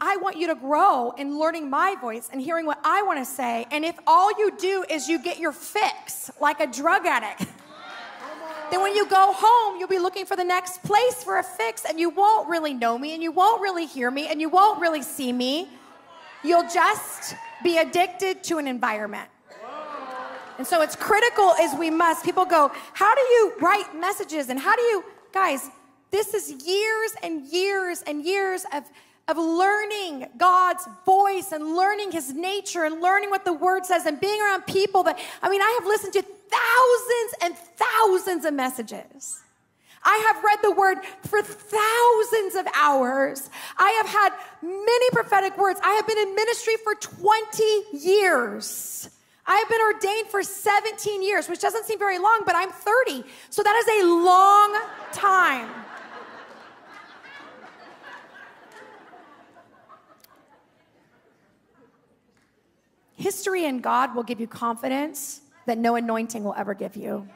I 0.00 0.16
want 0.16 0.36
you 0.36 0.46
to 0.46 0.54
grow 0.54 1.10
in 1.12 1.38
learning 1.38 1.68
my 1.68 1.96
voice 2.00 2.30
and 2.32 2.40
hearing 2.40 2.64
what 2.64 2.80
I 2.84 3.02
want 3.02 3.18
to 3.18 3.24
say. 3.24 3.66
And 3.70 3.84
if 3.84 3.98
all 4.06 4.30
you 4.38 4.56
do 4.56 4.84
is 4.88 5.08
you 5.08 5.18
get 5.22 5.38
your 5.38 5.52
fix 5.52 6.30
like 6.40 6.60
a 6.60 6.66
drug 6.66 7.04
addict, 7.06 7.50
then 8.74 8.82
when 8.82 8.96
you 8.96 9.06
go 9.06 9.32
home, 9.32 9.78
you'll 9.78 9.86
be 9.86 10.00
looking 10.00 10.26
for 10.26 10.34
the 10.34 10.42
next 10.42 10.82
place 10.82 11.22
for 11.22 11.38
a 11.38 11.44
fix 11.44 11.84
and 11.84 12.00
you 12.00 12.10
won't 12.10 12.48
really 12.48 12.74
know 12.74 12.98
me 12.98 13.14
and 13.14 13.22
you 13.22 13.30
won't 13.30 13.62
really 13.62 13.86
hear 13.86 14.10
me 14.10 14.26
and 14.26 14.40
you 14.40 14.48
won't 14.48 14.80
really 14.80 15.02
see 15.02 15.32
me. 15.32 15.68
You'll 16.42 16.68
just 16.68 17.36
be 17.62 17.78
addicted 17.78 18.42
to 18.44 18.58
an 18.58 18.66
environment. 18.66 19.28
And 20.58 20.66
so 20.66 20.82
it's 20.82 20.96
critical 20.96 21.52
as 21.52 21.78
we 21.78 21.88
must. 21.88 22.24
People 22.24 22.44
go, 22.44 22.72
How 22.94 23.14
do 23.14 23.20
you 23.20 23.52
write 23.60 23.94
messages? 23.94 24.48
And 24.48 24.58
how 24.58 24.74
do 24.74 24.82
you, 24.82 25.04
guys, 25.32 25.70
this 26.10 26.34
is 26.34 26.50
years 26.66 27.14
and 27.22 27.46
years 27.46 28.02
and 28.08 28.24
years 28.24 28.66
of 28.72 28.82
of 29.26 29.38
learning 29.38 30.26
God's 30.36 30.86
voice 31.06 31.52
and 31.52 31.74
learning 31.74 32.12
his 32.12 32.34
nature 32.34 32.84
and 32.84 33.00
learning 33.00 33.30
what 33.30 33.44
the 33.46 33.54
word 33.54 33.86
says 33.86 34.04
and 34.04 34.20
being 34.20 34.38
around 34.38 34.66
people 34.66 35.02
that, 35.04 35.18
I 35.42 35.48
mean, 35.48 35.62
I 35.62 35.78
have 35.80 35.86
listened 35.86 36.12
to 36.14 36.24
thousands 36.50 37.34
and 37.42 37.56
thousands 37.56 38.44
of 38.44 38.54
messages. 38.54 39.40
I 40.04 40.22
have 40.26 40.44
read 40.44 40.58
the 40.62 40.70
word 40.70 40.98
for 41.22 41.42
thousands 41.42 42.54
of 42.56 42.66
hours. 42.74 43.48
I 43.78 43.90
have 44.02 44.06
had 44.06 44.32
many 44.62 45.10
prophetic 45.12 45.56
words. 45.56 45.80
I 45.82 45.94
have 45.94 46.06
been 46.06 46.18
in 46.18 46.34
ministry 46.34 46.74
for 46.84 46.94
20 46.94 47.62
years. 47.92 49.08
I 49.46 49.56
have 49.56 49.68
been 49.68 49.80
ordained 49.80 50.28
for 50.28 50.42
17 50.42 51.22
years, 51.22 51.48
which 51.48 51.60
doesn't 51.60 51.86
seem 51.86 51.98
very 51.98 52.18
long, 52.18 52.42
but 52.44 52.54
I'm 52.54 52.70
30. 52.70 53.24
So 53.50 53.62
that 53.62 53.76
is 53.76 54.02
a 54.02 54.06
long 54.06 54.80
time. 55.12 55.70
History 63.16 63.64
and 63.64 63.82
God 63.82 64.14
will 64.14 64.22
give 64.22 64.40
you 64.40 64.46
confidence 64.46 65.40
that 65.66 65.78
no 65.78 65.96
anointing 65.96 66.44
will 66.44 66.54
ever 66.54 66.74
give 66.74 66.96
you. 66.96 67.28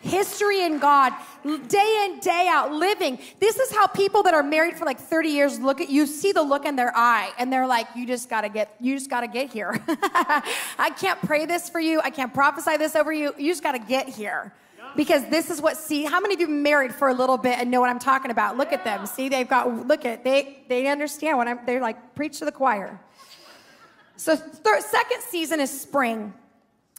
History 0.00 0.64
in 0.64 0.80
God, 0.80 1.12
day 1.44 2.06
in, 2.06 2.18
day 2.18 2.48
out, 2.50 2.72
living. 2.72 3.20
This 3.38 3.56
is 3.56 3.72
how 3.72 3.86
people 3.86 4.24
that 4.24 4.34
are 4.34 4.42
married 4.42 4.76
for 4.76 4.84
like 4.84 4.98
30 4.98 5.28
years 5.28 5.60
look 5.60 5.80
at 5.80 5.90
you, 5.90 6.06
see 6.06 6.32
the 6.32 6.42
look 6.42 6.64
in 6.64 6.74
their 6.74 6.92
eye, 6.96 7.30
and 7.38 7.52
they're 7.52 7.68
like, 7.68 7.86
you 7.94 8.04
just 8.04 8.28
gotta 8.28 8.48
get, 8.48 8.74
you 8.80 8.96
just 8.96 9.08
gotta 9.08 9.28
get 9.28 9.52
here. 9.52 9.80
I 9.88 10.92
can't 10.98 11.20
pray 11.20 11.46
this 11.46 11.70
for 11.70 11.78
you, 11.78 12.00
I 12.00 12.10
can't 12.10 12.34
prophesy 12.34 12.76
this 12.78 12.96
over 12.96 13.12
you, 13.12 13.32
you 13.38 13.52
just 13.52 13.62
gotta 13.62 13.78
get 13.78 14.08
here 14.08 14.52
because 14.96 15.24
this 15.28 15.48
is 15.48 15.62
what 15.62 15.76
see 15.78 16.04
how 16.04 16.20
many 16.20 16.34
of 16.34 16.40
you 16.40 16.48
married 16.48 16.94
for 16.94 17.08
a 17.08 17.14
little 17.14 17.38
bit 17.38 17.58
and 17.58 17.70
know 17.70 17.80
what 17.80 17.88
i'm 17.88 17.98
talking 17.98 18.30
about 18.30 18.58
look 18.58 18.74
at 18.74 18.84
them 18.84 19.06
see 19.06 19.30
they've 19.30 19.48
got 19.48 19.86
look 19.86 20.04
at 20.04 20.22
they 20.22 20.58
they 20.68 20.86
understand 20.86 21.38
what 21.38 21.48
i'm 21.48 21.58
they're 21.64 21.80
like 21.80 22.14
preach 22.14 22.40
to 22.40 22.44
the 22.44 22.52
choir 22.52 23.00
so, 24.22 24.36
second 24.36 25.20
season 25.30 25.58
is 25.58 25.80
spring. 25.80 26.32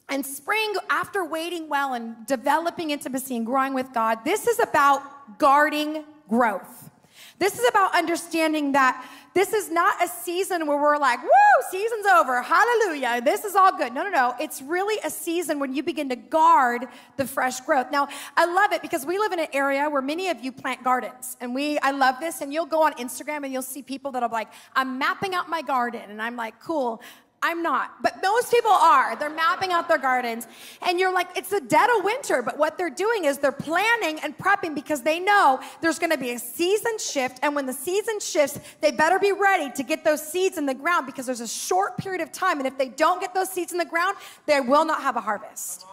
And 0.08 0.24
spring, 0.24 0.74
after 0.90 1.24
waiting 1.24 1.68
well 1.68 1.94
and 1.94 2.26
developing 2.26 2.90
intimacy 2.90 3.36
and 3.36 3.46
growing 3.46 3.74
with 3.74 3.92
God, 3.92 4.18
this 4.24 4.46
is 4.46 4.60
about 4.60 5.38
guarding 5.38 6.04
growth. 6.28 6.90
This 7.38 7.58
is 7.58 7.68
about 7.68 7.94
understanding 7.94 8.72
that 8.72 9.04
this 9.34 9.52
is 9.52 9.68
not 9.68 10.02
a 10.02 10.06
season 10.06 10.66
where 10.68 10.80
we're 10.80 10.96
like, 10.96 11.20
woo, 11.20 11.28
season's 11.70 12.06
over, 12.06 12.40
hallelujah, 12.40 13.20
this 13.20 13.44
is 13.44 13.56
all 13.56 13.76
good. 13.76 13.92
No, 13.92 14.04
no, 14.04 14.10
no. 14.10 14.34
It's 14.40 14.62
really 14.62 15.00
a 15.04 15.10
season 15.10 15.58
when 15.58 15.74
you 15.74 15.82
begin 15.82 16.08
to 16.10 16.16
guard 16.16 16.86
the 17.16 17.26
fresh 17.26 17.60
growth. 17.60 17.90
Now, 17.90 18.06
I 18.36 18.44
love 18.46 18.72
it 18.72 18.80
because 18.80 19.04
we 19.04 19.18
live 19.18 19.32
in 19.32 19.40
an 19.40 19.48
area 19.52 19.90
where 19.90 20.02
many 20.02 20.28
of 20.28 20.44
you 20.44 20.52
plant 20.52 20.84
gardens. 20.84 21.36
And 21.40 21.52
we, 21.52 21.78
I 21.80 21.90
love 21.90 22.20
this. 22.20 22.40
And 22.40 22.52
you'll 22.52 22.66
go 22.66 22.84
on 22.84 22.92
Instagram 22.94 23.42
and 23.42 23.52
you'll 23.52 23.62
see 23.62 23.82
people 23.82 24.12
that 24.12 24.22
are 24.22 24.28
like, 24.28 24.48
I'm 24.76 24.98
mapping 24.98 25.34
out 25.34 25.50
my 25.50 25.62
garden. 25.62 26.02
And 26.08 26.22
I'm 26.22 26.36
like, 26.36 26.60
cool. 26.60 27.02
I'm 27.44 27.62
not, 27.62 28.02
but 28.02 28.22
most 28.22 28.50
people 28.50 28.70
are. 28.70 29.16
They're 29.16 29.28
mapping 29.28 29.70
out 29.70 29.86
their 29.86 29.98
gardens. 29.98 30.46
And 30.80 30.98
you're 30.98 31.12
like, 31.12 31.28
it's 31.36 31.50
the 31.50 31.60
dead 31.60 31.90
of 31.98 32.02
winter. 32.02 32.40
But 32.40 32.56
what 32.56 32.78
they're 32.78 32.88
doing 32.88 33.26
is 33.26 33.36
they're 33.36 33.52
planning 33.52 34.18
and 34.20 34.36
prepping 34.38 34.74
because 34.74 35.02
they 35.02 35.20
know 35.20 35.60
there's 35.82 35.98
going 35.98 36.12
to 36.12 36.16
be 36.16 36.30
a 36.30 36.38
season 36.38 36.96
shift. 36.98 37.40
And 37.42 37.54
when 37.54 37.66
the 37.66 37.74
season 37.74 38.18
shifts, 38.18 38.58
they 38.80 38.92
better 38.92 39.18
be 39.18 39.32
ready 39.32 39.70
to 39.72 39.82
get 39.82 40.04
those 40.04 40.26
seeds 40.26 40.56
in 40.56 40.64
the 40.64 40.72
ground 40.72 41.04
because 41.04 41.26
there's 41.26 41.42
a 41.42 41.46
short 41.46 41.98
period 41.98 42.22
of 42.22 42.32
time. 42.32 42.60
And 42.60 42.66
if 42.66 42.78
they 42.78 42.88
don't 42.88 43.20
get 43.20 43.34
those 43.34 43.50
seeds 43.50 43.72
in 43.72 43.78
the 43.78 43.84
ground, 43.84 44.16
they 44.46 44.62
will 44.62 44.86
not 44.86 45.02
have 45.02 45.16
a 45.16 45.20
harvest. 45.20 45.84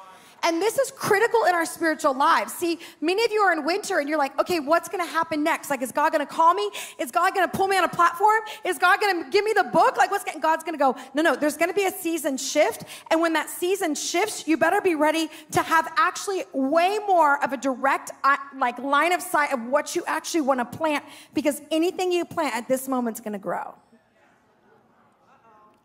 And 0.44 0.62
this 0.62 0.78
is 0.80 0.92
critical 0.92 1.46
in 1.46 1.54
our 1.54 1.66
spiritual 1.66 2.14
lives. 2.14 2.54
See, 2.54 2.80
many 3.00 3.24
of 3.24 3.32
you 3.32 3.42
are 3.42 3.54
in 3.54 3.64
winter 3.64 4.00
and 4.00 4.10
you're 4.10 4.18
like, 4.18 4.38
okay, 4.40 4.60
what's 4.60 4.90
gonna 4.90 5.06
happen 5.06 5.44
next? 5.44 5.70
Like, 5.70 5.82
is 5.82 5.92
God 5.92 6.12
gonna 6.12 6.26
call 6.26 6.54
me? 6.54 6.70
Is 6.98 7.12
God 7.12 7.36
gonna 7.36 7.48
pull 7.48 7.68
me 7.68 7.78
on 7.78 7.84
a 7.84 7.90
platform? 7.90 8.40
Is 8.66 8.80
God 8.80 9.00
gonna 9.00 9.30
give 9.30 9.46
me 9.46 9.54
the 9.56 9.66
book? 9.66 9.98
Like, 9.98 10.10
what's 10.10 10.24
gonna 10.24 10.40
God's 10.40 10.64
gonna 10.64 10.78
go, 10.78 10.96
no, 11.14 11.22
no, 11.22 11.36
there's 11.36 11.58
gonna 11.58 11.74
be 11.74 11.86
a 11.86 11.92
season 11.92 12.38
shift. 12.38 12.86
And 13.12 13.22
when 13.22 13.34
that 13.34 13.50
season 13.50 13.94
shifts, 13.94 14.48
you 14.48 14.58
better 14.58 14.82
be 14.82 14.96
ready 14.96 15.30
to 15.52 15.62
have 15.62 15.92
actually 15.96 16.44
way 16.54 16.98
more 17.06 17.44
of 17.44 17.54
a 17.54 17.58
direct, 17.58 18.12
uh, 18.24 18.38
like, 18.58 18.80
line 18.80 19.12
of 19.12 19.22
sight 19.22 19.54
of 19.54 19.64
what 19.66 19.96
you 19.96 20.04
actually 20.08 20.42
wanna 20.42 20.66
plant 20.66 21.06
because 21.36 21.62
anything 21.70 22.12
you 22.12 22.26
plant 22.26 22.56
at 22.56 22.68
this 22.68 22.88
moment 22.88 23.18
is 23.18 23.22
gonna 23.22 23.38
grow. 23.38 23.76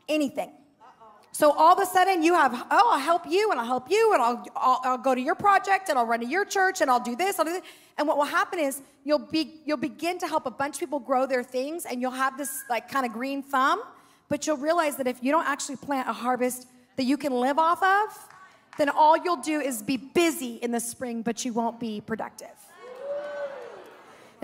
Anything. 0.08 0.52
So 1.36 1.52
all 1.52 1.74
of 1.74 1.78
a 1.78 1.84
sudden 1.84 2.22
you 2.22 2.32
have, 2.32 2.54
oh, 2.70 2.90
I'll 2.94 2.98
help 2.98 3.26
you 3.28 3.50
and 3.50 3.60
I'll 3.60 3.66
help 3.66 3.90
you 3.90 4.14
and 4.14 4.22
I'll, 4.22 4.42
I'll, 4.56 4.80
I'll, 4.84 4.96
go 4.96 5.14
to 5.14 5.20
your 5.20 5.34
project 5.34 5.90
and 5.90 5.98
I'll 5.98 6.06
run 6.06 6.20
to 6.20 6.26
your 6.26 6.46
church 6.46 6.80
and 6.80 6.90
I'll 6.90 6.98
do 6.98 7.14
this, 7.14 7.38
I'll 7.38 7.44
do 7.44 7.52
this. 7.52 7.62
And 7.98 8.08
what 8.08 8.16
will 8.16 8.24
happen 8.24 8.58
is 8.58 8.80
you'll 9.04 9.18
be, 9.18 9.60
you'll 9.66 9.76
begin 9.76 10.16
to 10.20 10.26
help 10.26 10.46
a 10.46 10.50
bunch 10.50 10.76
of 10.76 10.80
people 10.80 10.98
grow 10.98 11.26
their 11.26 11.42
things 11.42 11.84
and 11.84 12.00
you'll 12.00 12.10
have 12.12 12.38
this 12.38 12.64
like 12.70 12.90
kind 12.90 13.04
of 13.04 13.12
green 13.12 13.42
thumb, 13.42 13.82
but 14.30 14.46
you'll 14.46 14.56
realize 14.56 14.96
that 14.96 15.06
if 15.06 15.22
you 15.22 15.30
don't 15.30 15.46
actually 15.46 15.76
plant 15.76 16.08
a 16.08 16.14
harvest 16.14 16.68
that 16.96 17.04
you 17.04 17.18
can 17.18 17.34
live 17.34 17.58
off 17.58 17.82
of, 17.82 18.28
then 18.78 18.88
all 18.88 19.18
you'll 19.18 19.36
do 19.36 19.60
is 19.60 19.82
be 19.82 19.98
busy 19.98 20.54
in 20.62 20.70
the 20.70 20.80
spring, 20.80 21.20
but 21.20 21.44
you 21.44 21.52
won't 21.52 21.78
be 21.78 22.00
productive. 22.00 22.65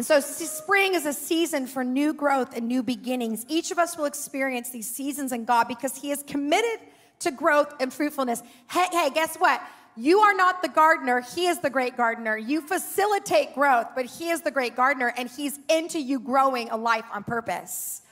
And 0.02 0.06
so, 0.08 0.18
spring 0.18 0.96
is 0.96 1.06
a 1.06 1.12
season 1.12 1.68
for 1.68 1.84
new 1.84 2.12
growth 2.12 2.56
and 2.56 2.66
new 2.66 2.82
beginnings. 2.82 3.46
Each 3.46 3.70
of 3.70 3.78
us 3.78 3.96
will 3.96 4.06
experience 4.06 4.70
these 4.70 4.92
seasons 4.92 5.30
in 5.30 5.44
God 5.44 5.68
because 5.68 5.96
He 5.96 6.10
is 6.10 6.24
committed 6.24 6.80
to 7.20 7.30
growth 7.30 7.72
and 7.78 7.92
fruitfulness. 7.92 8.42
Hey, 8.68 8.86
hey, 8.90 9.10
guess 9.14 9.36
what? 9.36 9.62
You 9.96 10.18
are 10.18 10.34
not 10.34 10.60
the 10.60 10.68
gardener, 10.68 11.20
He 11.20 11.46
is 11.46 11.60
the 11.60 11.70
great 11.70 11.96
gardener. 11.96 12.36
You 12.36 12.62
facilitate 12.62 13.54
growth, 13.54 13.90
but 13.94 14.06
He 14.06 14.30
is 14.30 14.40
the 14.40 14.50
great 14.50 14.74
gardener, 14.74 15.14
and 15.16 15.30
He's 15.30 15.60
into 15.70 16.00
you 16.00 16.18
growing 16.18 16.68
a 16.70 16.76
life 16.76 17.06
on 17.14 17.22
purpose. 17.22 18.02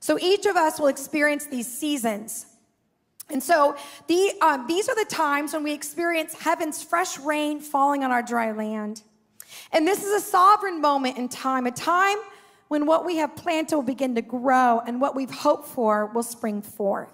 So, 0.00 0.18
each 0.18 0.46
of 0.46 0.56
us 0.56 0.80
will 0.80 0.86
experience 0.86 1.44
these 1.44 1.70
seasons. 1.70 2.46
And 3.28 3.42
so, 3.42 3.76
the, 4.06 4.32
um, 4.40 4.66
these 4.66 4.88
are 4.88 4.94
the 4.94 5.10
times 5.10 5.52
when 5.52 5.62
we 5.62 5.74
experience 5.74 6.32
heaven's 6.32 6.82
fresh 6.82 7.18
rain 7.18 7.60
falling 7.60 8.02
on 8.02 8.10
our 8.10 8.22
dry 8.22 8.52
land. 8.52 9.02
And 9.72 9.86
this 9.86 10.02
is 10.02 10.12
a 10.12 10.20
sovereign 10.24 10.80
moment 10.80 11.18
in 11.18 11.28
time, 11.28 11.66
a 11.66 11.70
time 11.70 12.18
when 12.68 12.86
what 12.86 13.04
we 13.04 13.16
have 13.16 13.36
planted 13.36 13.76
will 13.76 13.82
begin 13.82 14.14
to 14.14 14.22
grow 14.22 14.80
and 14.86 15.00
what 15.00 15.14
we've 15.14 15.30
hoped 15.30 15.68
for 15.68 16.06
will 16.06 16.22
spring 16.22 16.62
forth. 16.62 17.12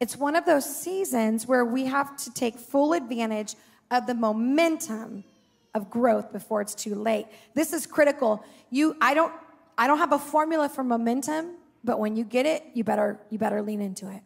It's 0.00 0.16
one 0.16 0.34
of 0.34 0.44
those 0.44 0.64
seasons 0.64 1.46
where 1.46 1.64
we 1.64 1.84
have 1.84 2.16
to 2.24 2.34
take 2.34 2.58
full 2.58 2.92
advantage 2.92 3.54
of 3.90 4.06
the 4.06 4.14
momentum 4.14 5.22
of 5.74 5.90
growth 5.90 6.32
before 6.32 6.60
it's 6.60 6.74
too 6.74 6.94
late. 6.94 7.26
This 7.54 7.72
is 7.72 7.86
critical. 7.86 8.44
You 8.70 8.96
I 9.00 9.14
don't 9.14 9.32
I 9.78 9.86
don't 9.86 9.98
have 9.98 10.12
a 10.12 10.18
formula 10.18 10.68
for 10.68 10.82
momentum, 10.82 11.56
but 11.84 11.98
when 11.98 12.16
you 12.16 12.24
get 12.24 12.46
it, 12.46 12.64
you 12.74 12.84
better 12.84 13.20
you 13.30 13.38
better 13.38 13.62
lean 13.62 13.80
into 13.80 14.10
it. 14.10 14.22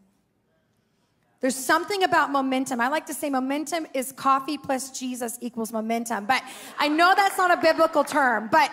There's 1.41 1.57
something 1.57 2.03
about 2.03 2.33
momentum. 2.33 2.81
I 2.81 2.89
like 2.89 3.07
to 3.07 3.15
say 3.15 3.29
momentum 3.29 3.87
is 3.93 4.11
coffee 4.11 4.57
plus 4.59 4.91
Jesus 4.99 5.39
equals 5.41 5.73
momentum. 5.73 6.27
But 6.27 6.43
I 6.79 6.89
know 6.89 7.13
that's 7.15 7.37
not 7.37 7.51
a 7.51 7.61
biblical 7.61 8.05
term, 8.05 8.49
but 8.51 8.71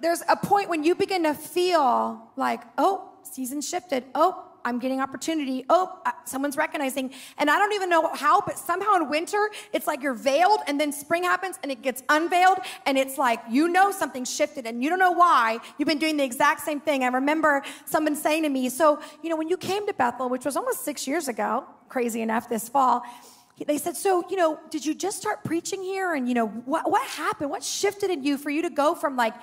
there's 0.00 0.22
a 0.28 0.36
point 0.36 0.68
when 0.68 0.84
you 0.84 0.94
begin 0.94 1.22
to 1.22 1.34
feel 1.34 2.30
like, 2.36 2.60
oh, 2.76 3.10
season 3.22 3.62
shifted. 3.62 4.04
Oh, 4.14 4.44
I'm 4.64 4.78
getting 4.78 5.00
opportunity. 5.00 5.64
Oh, 5.68 6.00
uh, 6.06 6.12
someone's 6.24 6.56
recognizing. 6.56 7.12
And 7.38 7.50
I 7.50 7.58
don't 7.58 7.72
even 7.74 7.90
know 7.90 8.12
how, 8.14 8.40
but 8.40 8.58
somehow 8.58 8.96
in 8.96 9.08
winter, 9.08 9.50
it's 9.72 9.86
like 9.86 10.02
you're 10.02 10.14
veiled, 10.14 10.60
and 10.66 10.80
then 10.80 10.92
spring 10.92 11.24
happens 11.24 11.58
and 11.62 11.70
it 11.70 11.82
gets 11.82 12.02
unveiled, 12.08 12.58
and 12.86 12.96
it's 12.96 13.18
like 13.18 13.40
you 13.50 13.68
know 13.68 13.90
something 13.90 14.24
shifted 14.24 14.66
and 14.66 14.82
you 14.82 14.88
don't 14.90 14.98
know 14.98 15.12
why. 15.12 15.58
You've 15.78 15.88
been 15.88 15.98
doing 15.98 16.16
the 16.16 16.24
exact 16.24 16.60
same 16.62 16.80
thing. 16.80 17.04
I 17.04 17.08
remember 17.08 17.62
someone 17.84 18.16
saying 18.16 18.44
to 18.44 18.48
me, 18.48 18.68
So, 18.68 19.00
you 19.22 19.30
know, 19.30 19.36
when 19.36 19.48
you 19.48 19.56
came 19.56 19.86
to 19.86 19.94
Bethel, 19.94 20.28
which 20.28 20.44
was 20.44 20.56
almost 20.56 20.84
six 20.84 21.06
years 21.06 21.28
ago, 21.28 21.64
crazy 21.88 22.22
enough 22.22 22.48
this 22.48 22.68
fall, 22.68 23.02
they 23.66 23.78
said, 23.78 23.96
So, 23.96 24.24
you 24.28 24.36
know, 24.36 24.58
did 24.70 24.84
you 24.84 24.94
just 24.94 25.18
start 25.18 25.44
preaching 25.44 25.82
here? 25.82 26.14
And, 26.14 26.28
you 26.28 26.34
know, 26.34 26.48
what, 26.48 26.90
what 26.90 27.06
happened? 27.06 27.50
What 27.50 27.62
shifted 27.62 28.10
in 28.10 28.24
you 28.24 28.36
for 28.36 28.50
you 28.50 28.62
to 28.62 28.70
go 28.70 28.94
from 28.94 29.16
like, 29.16 29.34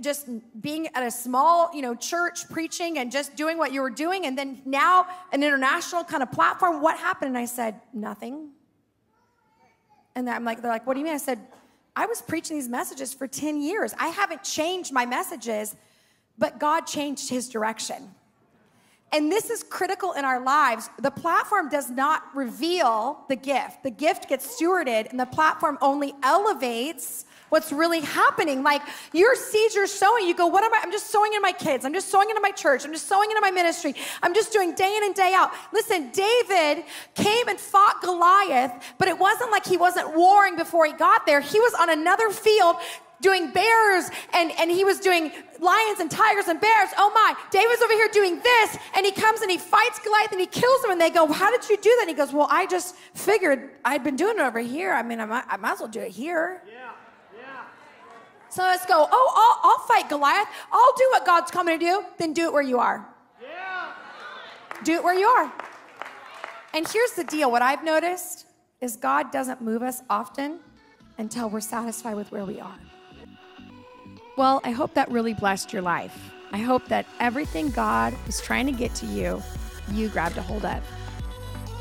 just 0.00 0.28
being 0.60 0.88
at 0.94 1.02
a 1.02 1.10
small, 1.10 1.70
you 1.74 1.82
know, 1.82 1.94
church 1.94 2.48
preaching 2.48 2.98
and 2.98 3.12
just 3.12 3.36
doing 3.36 3.58
what 3.58 3.72
you 3.72 3.82
were 3.82 3.90
doing, 3.90 4.26
and 4.26 4.38
then 4.38 4.62
now 4.64 5.06
an 5.32 5.42
international 5.42 6.04
kind 6.04 6.22
of 6.22 6.32
platform. 6.32 6.80
What 6.80 6.98
happened? 6.98 7.28
And 7.28 7.38
I 7.38 7.44
said, 7.44 7.80
nothing. 7.92 8.50
And 10.14 10.30
I'm 10.30 10.44
like, 10.44 10.62
they're 10.62 10.70
like, 10.70 10.86
what 10.86 10.94
do 10.94 11.00
you 11.00 11.04
mean? 11.04 11.14
I 11.14 11.18
said, 11.18 11.38
I 11.96 12.06
was 12.06 12.22
preaching 12.22 12.56
these 12.56 12.68
messages 12.68 13.12
for 13.12 13.26
10 13.26 13.60
years. 13.60 13.94
I 13.98 14.08
haven't 14.08 14.42
changed 14.42 14.92
my 14.92 15.06
messages, 15.06 15.76
but 16.38 16.58
God 16.58 16.82
changed 16.82 17.28
his 17.28 17.48
direction. 17.48 18.10
And 19.12 19.30
this 19.30 19.48
is 19.50 19.62
critical 19.62 20.12
in 20.12 20.24
our 20.24 20.42
lives. 20.42 20.90
The 20.98 21.10
platform 21.10 21.68
does 21.68 21.88
not 21.90 22.22
reveal 22.34 23.24
the 23.28 23.36
gift. 23.36 23.84
The 23.84 23.90
gift 23.90 24.28
gets 24.28 24.60
stewarded, 24.60 25.08
and 25.10 25.20
the 25.20 25.26
platform 25.26 25.78
only 25.80 26.14
elevates 26.22 27.24
what's 27.48 27.72
really 27.72 28.00
happening. 28.00 28.62
Like 28.62 28.82
your 29.12 29.34
seeds 29.34 29.74
you're 29.74 29.86
sowing, 29.86 30.26
you 30.26 30.34
go, 30.34 30.46
What 30.46 30.64
am 30.64 30.72
I? 30.74 30.80
I'm 30.82 30.92
just 30.92 31.10
sowing 31.10 31.32
into 31.32 31.40
my 31.40 31.52
kids. 31.52 31.84
I'm 31.84 31.94
just 31.94 32.08
sowing 32.08 32.30
into 32.30 32.40
my 32.40 32.50
church. 32.50 32.84
I'm 32.84 32.92
just 32.92 33.08
sowing 33.08 33.30
into 33.30 33.40
my 33.40 33.50
ministry. 33.50 33.94
I'm 34.22 34.34
just 34.34 34.52
doing 34.52 34.74
day 34.74 34.96
in 34.96 35.04
and 35.04 35.14
day 35.14 35.32
out. 35.34 35.50
Listen, 35.72 36.10
David 36.12 36.84
came 37.14 37.48
and 37.48 37.58
fought 37.58 38.00
Goliath, 38.02 38.72
but 38.98 39.08
it 39.08 39.18
wasn't 39.18 39.50
like 39.50 39.66
he 39.66 39.76
wasn't 39.76 40.14
warring 40.14 40.56
before 40.56 40.86
he 40.86 40.92
got 40.92 41.26
there. 41.26 41.40
He 41.40 41.60
was 41.60 41.74
on 41.74 41.90
another 41.90 42.30
field 42.30 42.76
doing 43.24 43.50
bears 43.52 44.10
and, 44.34 44.52
and 44.58 44.70
he 44.70 44.84
was 44.84 45.00
doing 45.00 45.32
lions 45.58 45.98
and 45.98 46.10
tigers 46.10 46.46
and 46.48 46.60
bears. 46.60 46.90
Oh 46.98 47.10
my, 47.14 47.34
David's 47.50 47.80
over 47.80 47.94
here 47.94 48.08
doing 48.12 48.38
this. 48.40 48.76
And 48.94 49.06
he 49.06 49.12
comes 49.12 49.40
and 49.40 49.50
he 49.50 49.56
fights 49.56 49.98
Goliath 49.98 50.30
and 50.30 50.40
he 50.40 50.46
kills 50.46 50.84
him. 50.84 50.90
And 50.90 51.00
they 51.00 51.10
go, 51.10 51.26
How 51.32 51.50
did 51.50 51.68
you 51.68 51.76
do 51.76 51.90
that? 51.98 52.02
And 52.02 52.10
he 52.10 52.14
goes, 52.14 52.32
Well, 52.32 52.48
I 52.50 52.66
just 52.66 52.94
figured 53.14 53.70
I'd 53.84 54.04
been 54.04 54.16
doing 54.16 54.36
it 54.36 54.42
over 54.42 54.60
here. 54.60 54.92
I 54.92 55.02
mean, 55.02 55.20
I 55.20 55.24
might, 55.24 55.44
I 55.48 55.56
might 55.56 55.72
as 55.72 55.80
well 55.80 55.88
do 55.88 56.00
it 56.00 56.10
here. 56.10 56.62
Yeah. 56.70 56.83
So 58.54 58.62
let's 58.62 58.86
go, 58.86 59.08
Oh, 59.10 59.60
I'll, 59.64 59.70
I'll 59.70 59.86
fight 59.88 60.08
Goliath. 60.08 60.46
I'll 60.70 60.94
do 60.96 61.08
what 61.10 61.26
God's 61.26 61.50
coming 61.50 61.76
to 61.76 61.84
do. 61.84 62.04
Then 62.18 62.32
do 62.32 62.44
it 62.44 62.52
where 62.52 62.62
you 62.62 62.78
are. 62.78 63.04
Yeah. 63.42 63.90
Do 64.84 64.92
it 64.92 65.02
where 65.02 65.18
you 65.18 65.26
are. 65.26 65.52
And 66.72 66.86
here's 66.86 67.12
the 67.12 67.24
deal 67.24 67.50
what 67.50 67.62
I've 67.62 67.82
noticed 67.82 68.46
is 68.80 68.94
God 68.94 69.32
doesn't 69.32 69.60
move 69.60 69.82
us 69.82 70.02
often 70.08 70.60
until 71.18 71.50
we're 71.50 71.60
satisfied 71.60 72.14
with 72.14 72.30
where 72.30 72.44
we 72.44 72.60
are. 72.60 72.78
Well, 74.36 74.60
I 74.62 74.70
hope 74.70 74.94
that 74.94 75.10
really 75.10 75.34
blessed 75.34 75.72
your 75.72 75.82
life. 75.82 76.16
I 76.52 76.58
hope 76.58 76.86
that 76.86 77.06
everything 77.18 77.70
God 77.70 78.14
was 78.24 78.40
trying 78.40 78.66
to 78.66 78.72
get 78.72 78.94
to 78.96 79.06
you, 79.06 79.42
you 79.90 80.08
grabbed 80.10 80.36
a 80.36 80.42
hold 80.42 80.64
of. 80.64 80.80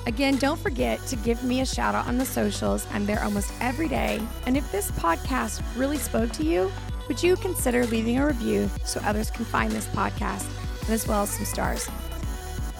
Again, 0.05 0.35
don't 0.37 0.59
forget 0.59 0.99
to 1.07 1.15
give 1.15 1.43
me 1.43 1.61
a 1.61 1.65
shout 1.65 1.95
out 1.95 2.07
on 2.07 2.17
the 2.17 2.25
socials. 2.25 2.85
I'm 2.91 3.05
there 3.05 3.23
almost 3.23 3.53
every 3.61 3.87
day. 3.87 4.21
And 4.45 4.57
if 4.57 4.69
this 4.71 4.91
podcast 4.91 5.61
really 5.77 5.97
spoke 5.97 6.31
to 6.33 6.43
you, 6.43 6.71
would 7.07 7.21
you 7.21 7.35
consider 7.37 7.85
leaving 7.85 8.17
a 8.19 8.25
review 8.25 8.69
so 8.83 8.99
others 9.01 9.31
can 9.31 9.45
find 9.45 9.71
this 9.71 9.87
podcast, 9.87 10.47
as 10.89 11.07
well 11.07 11.23
as 11.23 11.29
some 11.29 11.45
stars? 11.45 11.89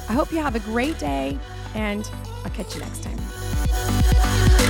I 0.10 0.14
hope 0.14 0.32
you 0.32 0.40
have 0.40 0.56
a 0.56 0.60
great 0.60 0.98
day, 1.00 1.38
and 1.76 2.10
I'll 2.44 2.52
catch 2.52 2.76
you 2.76 2.82
next 2.82 3.04
time. 3.04 4.63